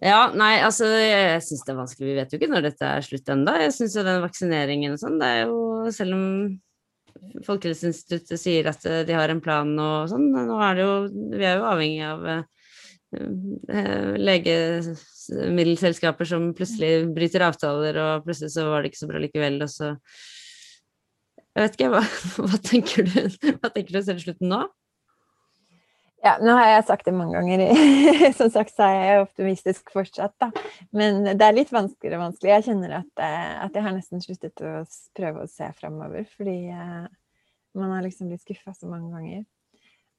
[0.00, 2.08] Ja, nei, altså jeg syns det er vanskelig.
[2.08, 3.56] Vi vet jo ikke når dette er slutt ennå.
[3.66, 5.58] Jeg syns jo den vaksineringen og sånn, det er jo
[5.92, 6.24] Selv om
[7.44, 10.94] Folkehelseinstituttet sier at de har en plan og sånn, nå er det jo
[11.34, 12.44] Vi er jo avhengig av eh,
[13.10, 19.56] Eh, legemiddelselskaper som plutselig bryter avtaler, og plutselig så var det ikke så bra likevel,
[19.64, 19.86] og så
[21.50, 22.02] Jeg vet ikke, hva,
[22.46, 23.16] hva tenker du
[23.58, 24.60] Hva tenker du ser slutten nå?
[26.20, 27.62] Ja, nå har jeg sagt det mange ganger.
[28.38, 30.50] Som sagt så er jeg optimistisk fortsatt, da.
[30.96, 32.50] Men det er litt vanskeligere og vanskelig.
[32.52, 34.74] Jeg kjenner at, eh, at, jeg har nesten sluttet å
[35.16, 37.06] prøve å se framover, fordi uh,
[37.80, 39.46] man har liksom blitt skuffa så mange ganger.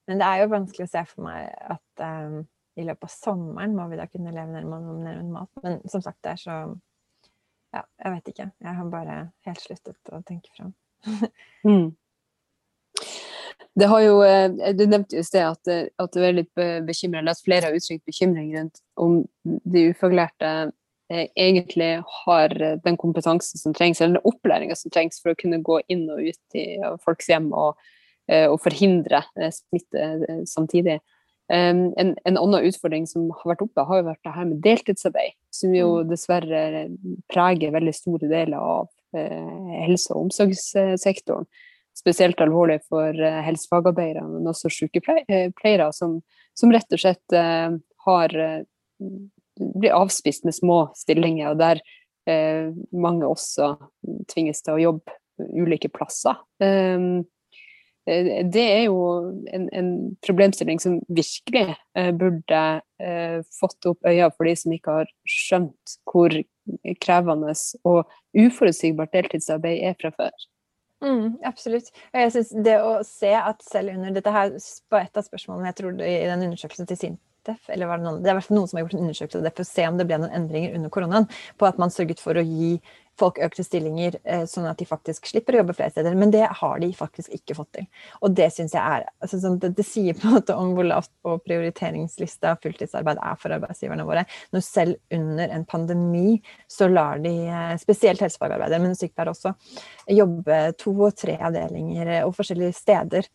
[0.10, 2.42] Men det er jo vanskelig å se for meg at um,
[2.82, 5.52] i løpet av sommeren må vi da kunne leve nærmere mat.
[5.62, 6.62] Men som sagt, det er så
[7.72, 8.46] Ja, jeg vet ikke.
[8.60, 10.74] Jeg har bare helt sluttet å tenke fram.
[11.70, 11.94] mm.
[13.74, 16.52] Det har jo, eh, Du nevnte jo i sted at, eh, at, du er litt
[16.88, 20.72] bekymra, at flere har uttrykt bekymring rundt om de ufaglærte
[21.12, 25.62] eh, egentlig har den kompetansen som trengs, eller den opplæringa som trengs for å kunne
[25.64, 26.68] gå inn og ut i
[27.04, 27.80] folks hjem og,
[28.32, 29.20] og forhindre
[29.52, 31.02] smitte samtidig.
[31.52, 35.36] En, en, annen utfordring som har vært oppe, har jo vært det her med deltidsarbeid,
[35.52, 36.14] som jo mm.
[36.14, 36.62] dessverre
[37.34, 41.50] preger veldig store deler av helse- og omsorgssektoren.
[42.02, 46.20] Spesielt alvorlig for uh, helsefagarbeidere, men også sykepleiere, som,
[46.58, 48.38] som rett og slett uh, har
[49.62, 51.82] blir avspist med små stillinger, og der
[52.94, 53.72] mange også
[54.30, 55.16] tvinges til å jobbe
[55.58, 56.38] ulike plasser.
[58.10, 59.02] Eh, det er jo
[59.54, 59.92] en, en
[60.26, 62.62] problemstilling som virkelig eh, burde
[63.02, 66.34] eh, fått opp øya for de som ikke har skjønt hvor
[67.02, 67.54] krevende
[67.88, 70.48] og uforutsigbart deltidsarbeid er fra før.
[71.02, 71.90] Mm, absolutt.
[72.14, 74.54] Og jeg synes det å se at selv under dette her
[74.94, 78.32] var et av spørsmålene jeg tror i den undersøkelsen til Sintef, var det noen, det
[78.32, 80.08] er i noen som har gjort en undersøkelse av det for å se om det
[80.10, 82.76] ble noen endringer under koronaen, på at man sørget for å gi
[83.22, 86.16] folk økte stillinger, eh, sånn at de faktisk slipper å jobbe flere steder.
[86.18, 87.88] Men det har de faktisk ikke fått til.
[88.22, 90.88] Og det syns jeg er altså, sånn, det, det, sier på en måte om hvor
[90.88, 94.26] lavt på prioriteringslista fulltidsarbeid er for arbeidsgiverne våre.
[94.56, 96.40] Når selv under en pandemi
[96.72, 99.54] så lar de, eh, spesielt helsefagarbeidere, men sykepleiere også,
[100.22, 103.30] jobbe to og tre avdelinger og forskjellige steder.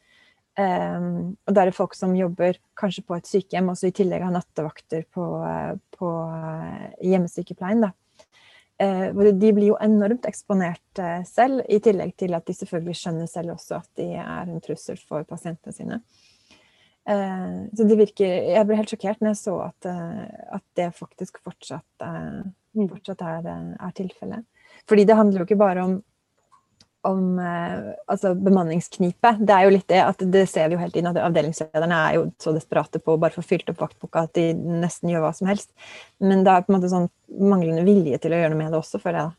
[0.56, 4.24] Um, og da er det folk som jobber kanskje på et sykehjem, og i tillegg
[4.24, 5.26] har nattevakter på,
[5.98, 6.12] på
[7.04, 7.84] hjemmesykepleien.
[7.84, 7.92] da.
[8.78, 13.28] Eh, de blir jo enormt eksponert uh, selv, i tillegg til at de selvfølgelig skjønner
[13.30, 16.00] selv også at de er en trussel for pasientene sine.
[17.06, 19.88] Uh, så det virker Jeg ble helt sjokkert når jeg så at,
[20.58, 22.88] at det faktisk fortsatt, mm.
[22.90, 23.48] fortsatt er,
[23.80, 24.44] er tilfellet.
[24.90, 25.96] Fordi det handler jo ikke bare om
[27.06, 29.40] om eh, altså bemanningsknipet.
[29.46, 32.18] Det er jo litt det at det ser vi jo helt inn at avdelingslederne er
[32.18, 35.32] jo så desperate på å bare få fylt opp vaktboka at de nesten gjør hva
[35.36, 35.72] som helst.
[36.22, 38.80] Men det er på en måte sånn manglende vilje til å gjøre noe med det
[38.80, 39.34] også, føler jeg.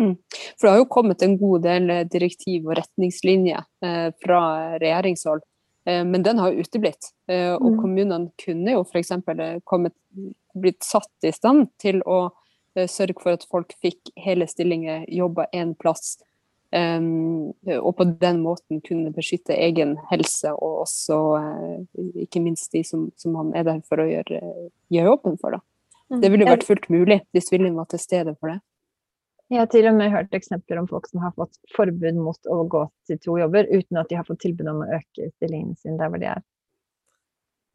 [0.00, 0.16] Mm.
[0.56, 4.42] For det har jo kommet en god del eh, direktiv og retningslinjer eh, fra
[4.80, 5.42] regjeringshold,
[5.86, 7.12] eh, men den har jo uteblitt.
[7.28, 7.80] Eh, og mm.
[7.80, 9.12] kommunene kunne jo f.eks.
[10.52, 12.26] Blitt satt i stand til å
[12.72, 16.14] sørge for at folk fikk hele stillinger, jobba én plass
[16.72, 23.10] og på den måten kunne beskytte egen helse, og også uh, ikke minst de som,
[23.20, 24.40] som, han er der for å gjøre,
[24.92, 25.58] gjøre jobben for.
[25.58, 25.60] Da.
[26.12, 26.20] Mm.
[26.22, 28.60] Det ville vært fullt mulig hvis viljen var til stede for det.
[29.52, 32.62] Jeg har til og med hørt eksempler om folk som har fått forbud mot å
[32.72, 35.98] gå til to jobber uten at de har fått tilbud om å øke stillingen sin
[36.00, 36.40] der hvor de er.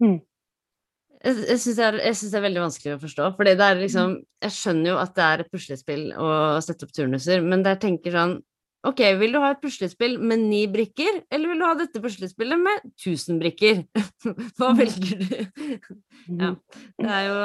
[0.01, 0.17] Mm.
[1.17, 3.29] Jeg, jeg syns det, det, er veldig vanskelig å forstå.
[3.37, 6.29] For liksom, jeg skjønner jo at det er et puslespill å
[6.65, 8.39] sette opp turnuser, men der tenker sånn
[8.85, 12.61] Ok, vil du ha et puslespill med ni brikker, eller vil du ha dette puslespillet
[12.61, 13.81] med 1000 brikker?
[14.59, 15.63] Hva velger du?
[16.43, 16.51] ja,
[17.01, 17.37] det er jo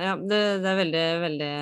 [0.00, 1.52] Ja, det, det er veldig, veldig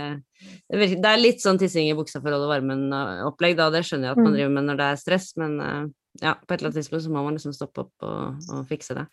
[0.70, 3.68] Det er litt sånn tissing i buksa for å holde varmen-opplegg, da.
[3.74, 4.38] Det skjønner jeg at man mm.
[4.38, 5.82] driver med når det er stress, men eh,
[6.22, 8.96] ja, på et eller annet tidspunkt så må man liksom stoppe opp og, og fikse
[9.00, 9.08] det.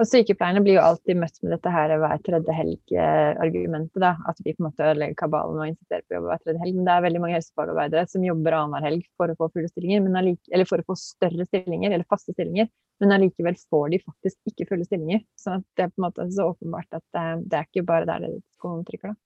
[0.00, 3.98] Og sykepleierne blir jo alltid møtt med dette her hver tredje helg-argumentet.
[4.00, 6.62] da, At vi på en måte legger kabalen og insisterer på å jobbe hver tredje
[6.62, 6.78] helg.
[6.78, 10.08] Men det er veldig mange helsefagarbeidere som jobber annenhver helg for å få fulle stillinger,
[10.54, 12.70] eller for å få større stillinger, eller faste stillinger.
[13.02, 15.22] Men allikevel får de faktisk ikke fulle stillinger.
[15.36, 18.26] Så det er på en måte så åpenbart at det, det er ikke bare der
[18.26, 19.18] det skoen trykker, da.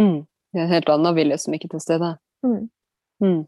[0.00, 0.20] Mm.
[0.50, 2.14] Det er en helt annen vilje som ikke er til stede.
[2.46, 2.62] Mm.
[3.22, 3.40] Mm.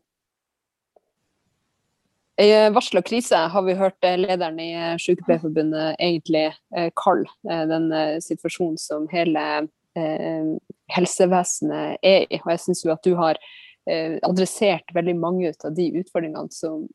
[2.40, 6.46] I varsel varsla krise har vi hørt eh, lederen i eh, Sykepleierforbundet egentlig
[6.96, 7.28] kalle
[7.68, 7.92] den
[8.24, 9.42] situasjonen som hele
[10.88, 12.38] helsevesenet er i.
[12.40, 13.36] Og jeg syns jo at du har
[14.24, 16.86] adressert veldig mange av de utfordringene som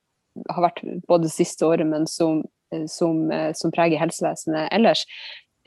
[0.49, 2.41] har vært både siste året, men som,
[2.89, 5.03] som, som preger helsevesenet ellers.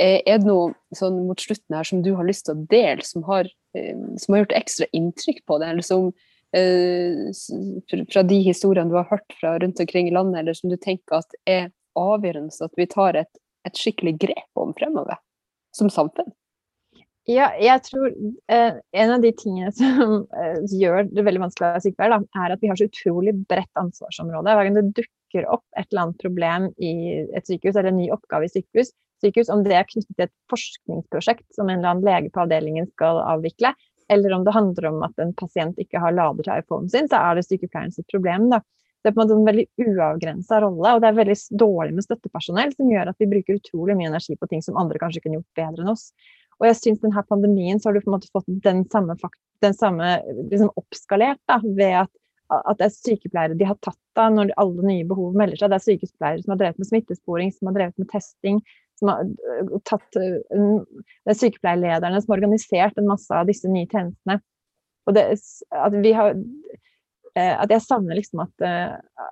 [0.02, 3.22] Er det noe sånn mot slutten her som du har lyst til å dele, som
[3.28, 3.46] har,
[4.18, 6.29] som har gjort ekstra inntrykk på det, eller som Eh,
[8.10, 11.20] fra de historiene du har hørt fra rundt omkring i landet, eller som du tenker
[11.20, 13.30] at er avgjørende at vi tar et,
[13.68, 15.20] et skikkelig grep om fremover,
[15.76, 16.32] som samfunn?
[17.28, 18.08] Ja, jeg tror
[18.50, 22.54] eh, en av de tingene som eh, gjør det veldig vanskelig å være sykepleier, er
[22.54, 24.56] at vi har så utrolig bredt ansvarsområde.
[24.56, 26.94] Hver gang det dukker opp et eller annet problem i
[27.36, 30.34] et sykehus, eller en ny oppgave i sykehus, sykehus om det er knyttet til et
[30.50, 33.74] forskningsprosjekt som en eller annen lege på avdelingen skal avvikle,
[34.10, 37.20] eller om det handler om at en pasient ikke har lader til iPhonen sin, så
[37.20, 38.48] er det sykepleierens problem.
[38.52, 38.60] Da.
[39.00, 42.06] Det er på en måte en veldig uavgrensa rolle, og det er veldig dårlig med
[42.06, 45.40] støttepersonell, som gjør at vi bruker utrolig mye energi på ting som andre kanskje kunne
[45.40, 46.10] gjort bedre enn oss.
[46.60, 49.16] Og jeg syns denne pandemien så har du på en måte fått den samme,
[49.64, 50.16] den samme
[50.50, 52.16] liksom oppskalert da, ved at
[52.50, 55.70] at det er sykepleiere de har tatt av når alle nye behov melder seg.
[55.70, 58.58] Det er sykepleiere som har drevet med smittesporing, som har drevet med testing,
[59.00, 63.70] som har øh, tatt øh, Det er sykepleierlederne som har organisert en masse av disse
[63.70, 64.40] nye tjenestene.
[65.08, 65.24] Og det,
[65.74, 68.66] at, vi har, øh, at jeg savner liksom at,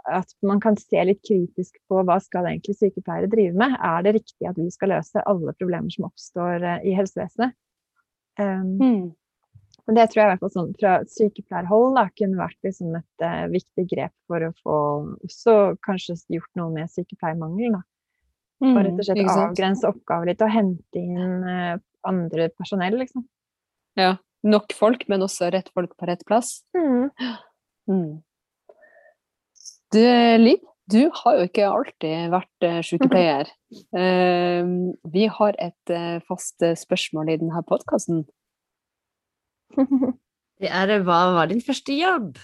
[0.08, 3.76] at, man kan se litt kritisk på hva skal egentlig sykepleiere drive med.
[3.84, 7.56] Er det riktig at vi skal løse alle problemer som oppstår i helsevesenet?
[8.38, 9.06] Um, mm.
[9.88, 13.46] Det tror jeg i hvert fall sånn fra sykepleierhold da, kunne vært liksom et uh,
[13.48, 14.80] viktig grep for å få
[15.24, 15.54] også
[15.86, 17.78] kanskje gjort noe med sykepleiermangel.
[18.59, 18.70] Da.
[18.72, 21.74] Og rett og mm, slett avgrense oppgaver litt og hente inn uh,
[22.09, 23.26] andre personell, liksom.
[23.98, 24.16] Ja.
[24.46, 26.61] Nok folk, men også rett folk på rett plass.
[26.76, 27.11] Mm.
[27.90, 28.11] Mm.
[29.94, 30.02] Du,
[30.42, 33.50] Liv, du har jo ikke alltid vært uh, sykepleier.
[33.94, 38.24] Uh, vi har et uh, fast spørsmål i denne podkasten.
[40.59, 42.38] Det er hva var din første jobb?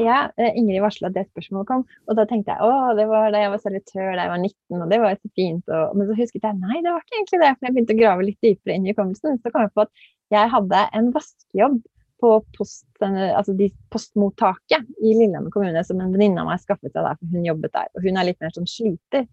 [0.00, 3.32] Ja, eh, Ingrid varsla at det spørsmålet kom, og da tenkte jeg å, det var
[3.34, 5.64] da jeg var servitør da jeg var 19, og det var så fint.
[5.68, 8.00] Og, men så husket jeg nei, det var ikke egentlig det, for jeg begynte å
[8.00, 9.40] grave litt dypere inn i hukommelsen.
[9.42, 11.80] Så kom jeg på at jeg hadde en vaskejobb
[12.20, 17.00] på post, altså de, postmottaket i Lillehammer kommune som en venninne av meg skaffet seg
[17.00, 17.88] der, for hun jobbet der.
[17.96, 19.24] Og hun er litt mer som sliter.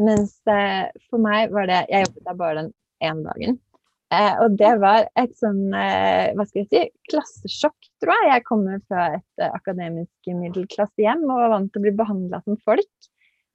[0.00, 2.70] Mens eh, for meg var det Jeg jobbet der bare den
[3.04, 3.58] ene dagen.
[4.12, 8.28] Eh, og det var et sånn, eh, hva skal jeg si, klassesjokk, tror jeg.
[8.34, 12.58] Jeg kommer fra et eh, akademisk middelklassehjem og var vant til å bli behandla som
[12.66, 13.08] folk.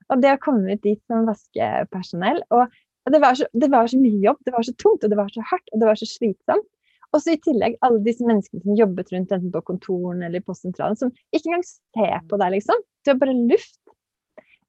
[0.07, 2.73] Og det å komme ut dit som vaskepersonell og,
[3.05, 5.19] og det, var så, det, var så, mye jobb, det var så tungt, og det
[5.19, 6.67] var så hardt, og det var så slitsomt.
[7.15, 10.47] Og så i tillegg alle disse menneskene som jobbet rundt enten på kontoren eller i
[10.47, 12.81] postsentralen, som ikke engang ser på deg, liksom.
[13.05, 13.77] Du er bare luft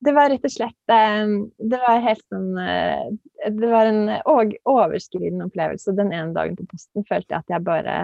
[0.04, 3.06] det var rett og slett ehm, Det var helt sånn eh,
[3.54, 5.94] Det var en overskridende opplevelse.
[5.98, 7.94] Den ene dagen på posten følte jeg at jeg bare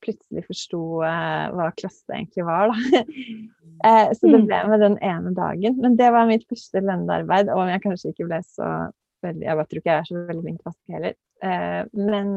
[0.00, 3.04] plutselig forsto eh, hva klasse egentlig var, da.
[3.80, 4.42] Eh, så det mm.
[4.44, 5.78] ble med den ene dagen.
[5.80, 8.66] Men det var mitt første lønnearbeid, og jeg kanskje ikke ble så
[9.24, 11.14] veldig Jeg bare tror ikke jeg er så veldig flink til å vaske heller.
[12.10, 12.34] Men,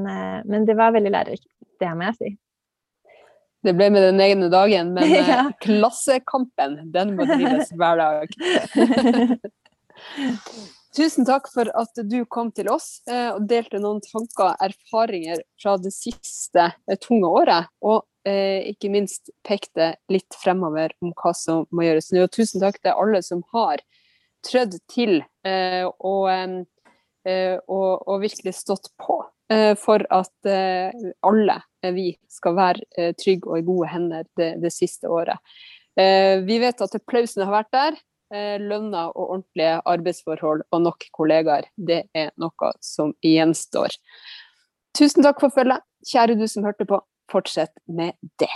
[0.48, 1.50] men det var veldig lærerikt.
[1.84, 2.32] Det må jeg si.
[3.64, 5.44] Det ble med den egne dagen, men eh, ja.
[5.64, 8.34] klassekampen, den må drives hver dag.
[10.94, 15.42] Tusen takk for at du kom til oss eh, og delte noen tanker og erfaringer
[15.62, 17.72] fra det siste eh, tunge året.
[17.82, 22.22] Og ikke minst pekte litt fremover om hva som må gjøres nå.
[22.24, 23.82] Og tusen takk til alle som har
[24.48, 26.30] trødd til og,
[27.24, 29.22] og, og virkelig stått på
[29.80, 30.50] for at
[31.24, 35.40] alle Eh, vi skal være eh, trygge og i gode hender det, det siste året.
[36.00, 38.02] Eh, vi vet at applausene har vært der.
[38.34, 43.94] Lønna og ordentlige arbeidsforhold og nok kollegaer, det er noe som gjenstår.
[44.98, 45.86] Tusen takk for følget.
[46.10, 46.98] Kjære du som hørte på,
[47.30, 48.50] fortsett med det.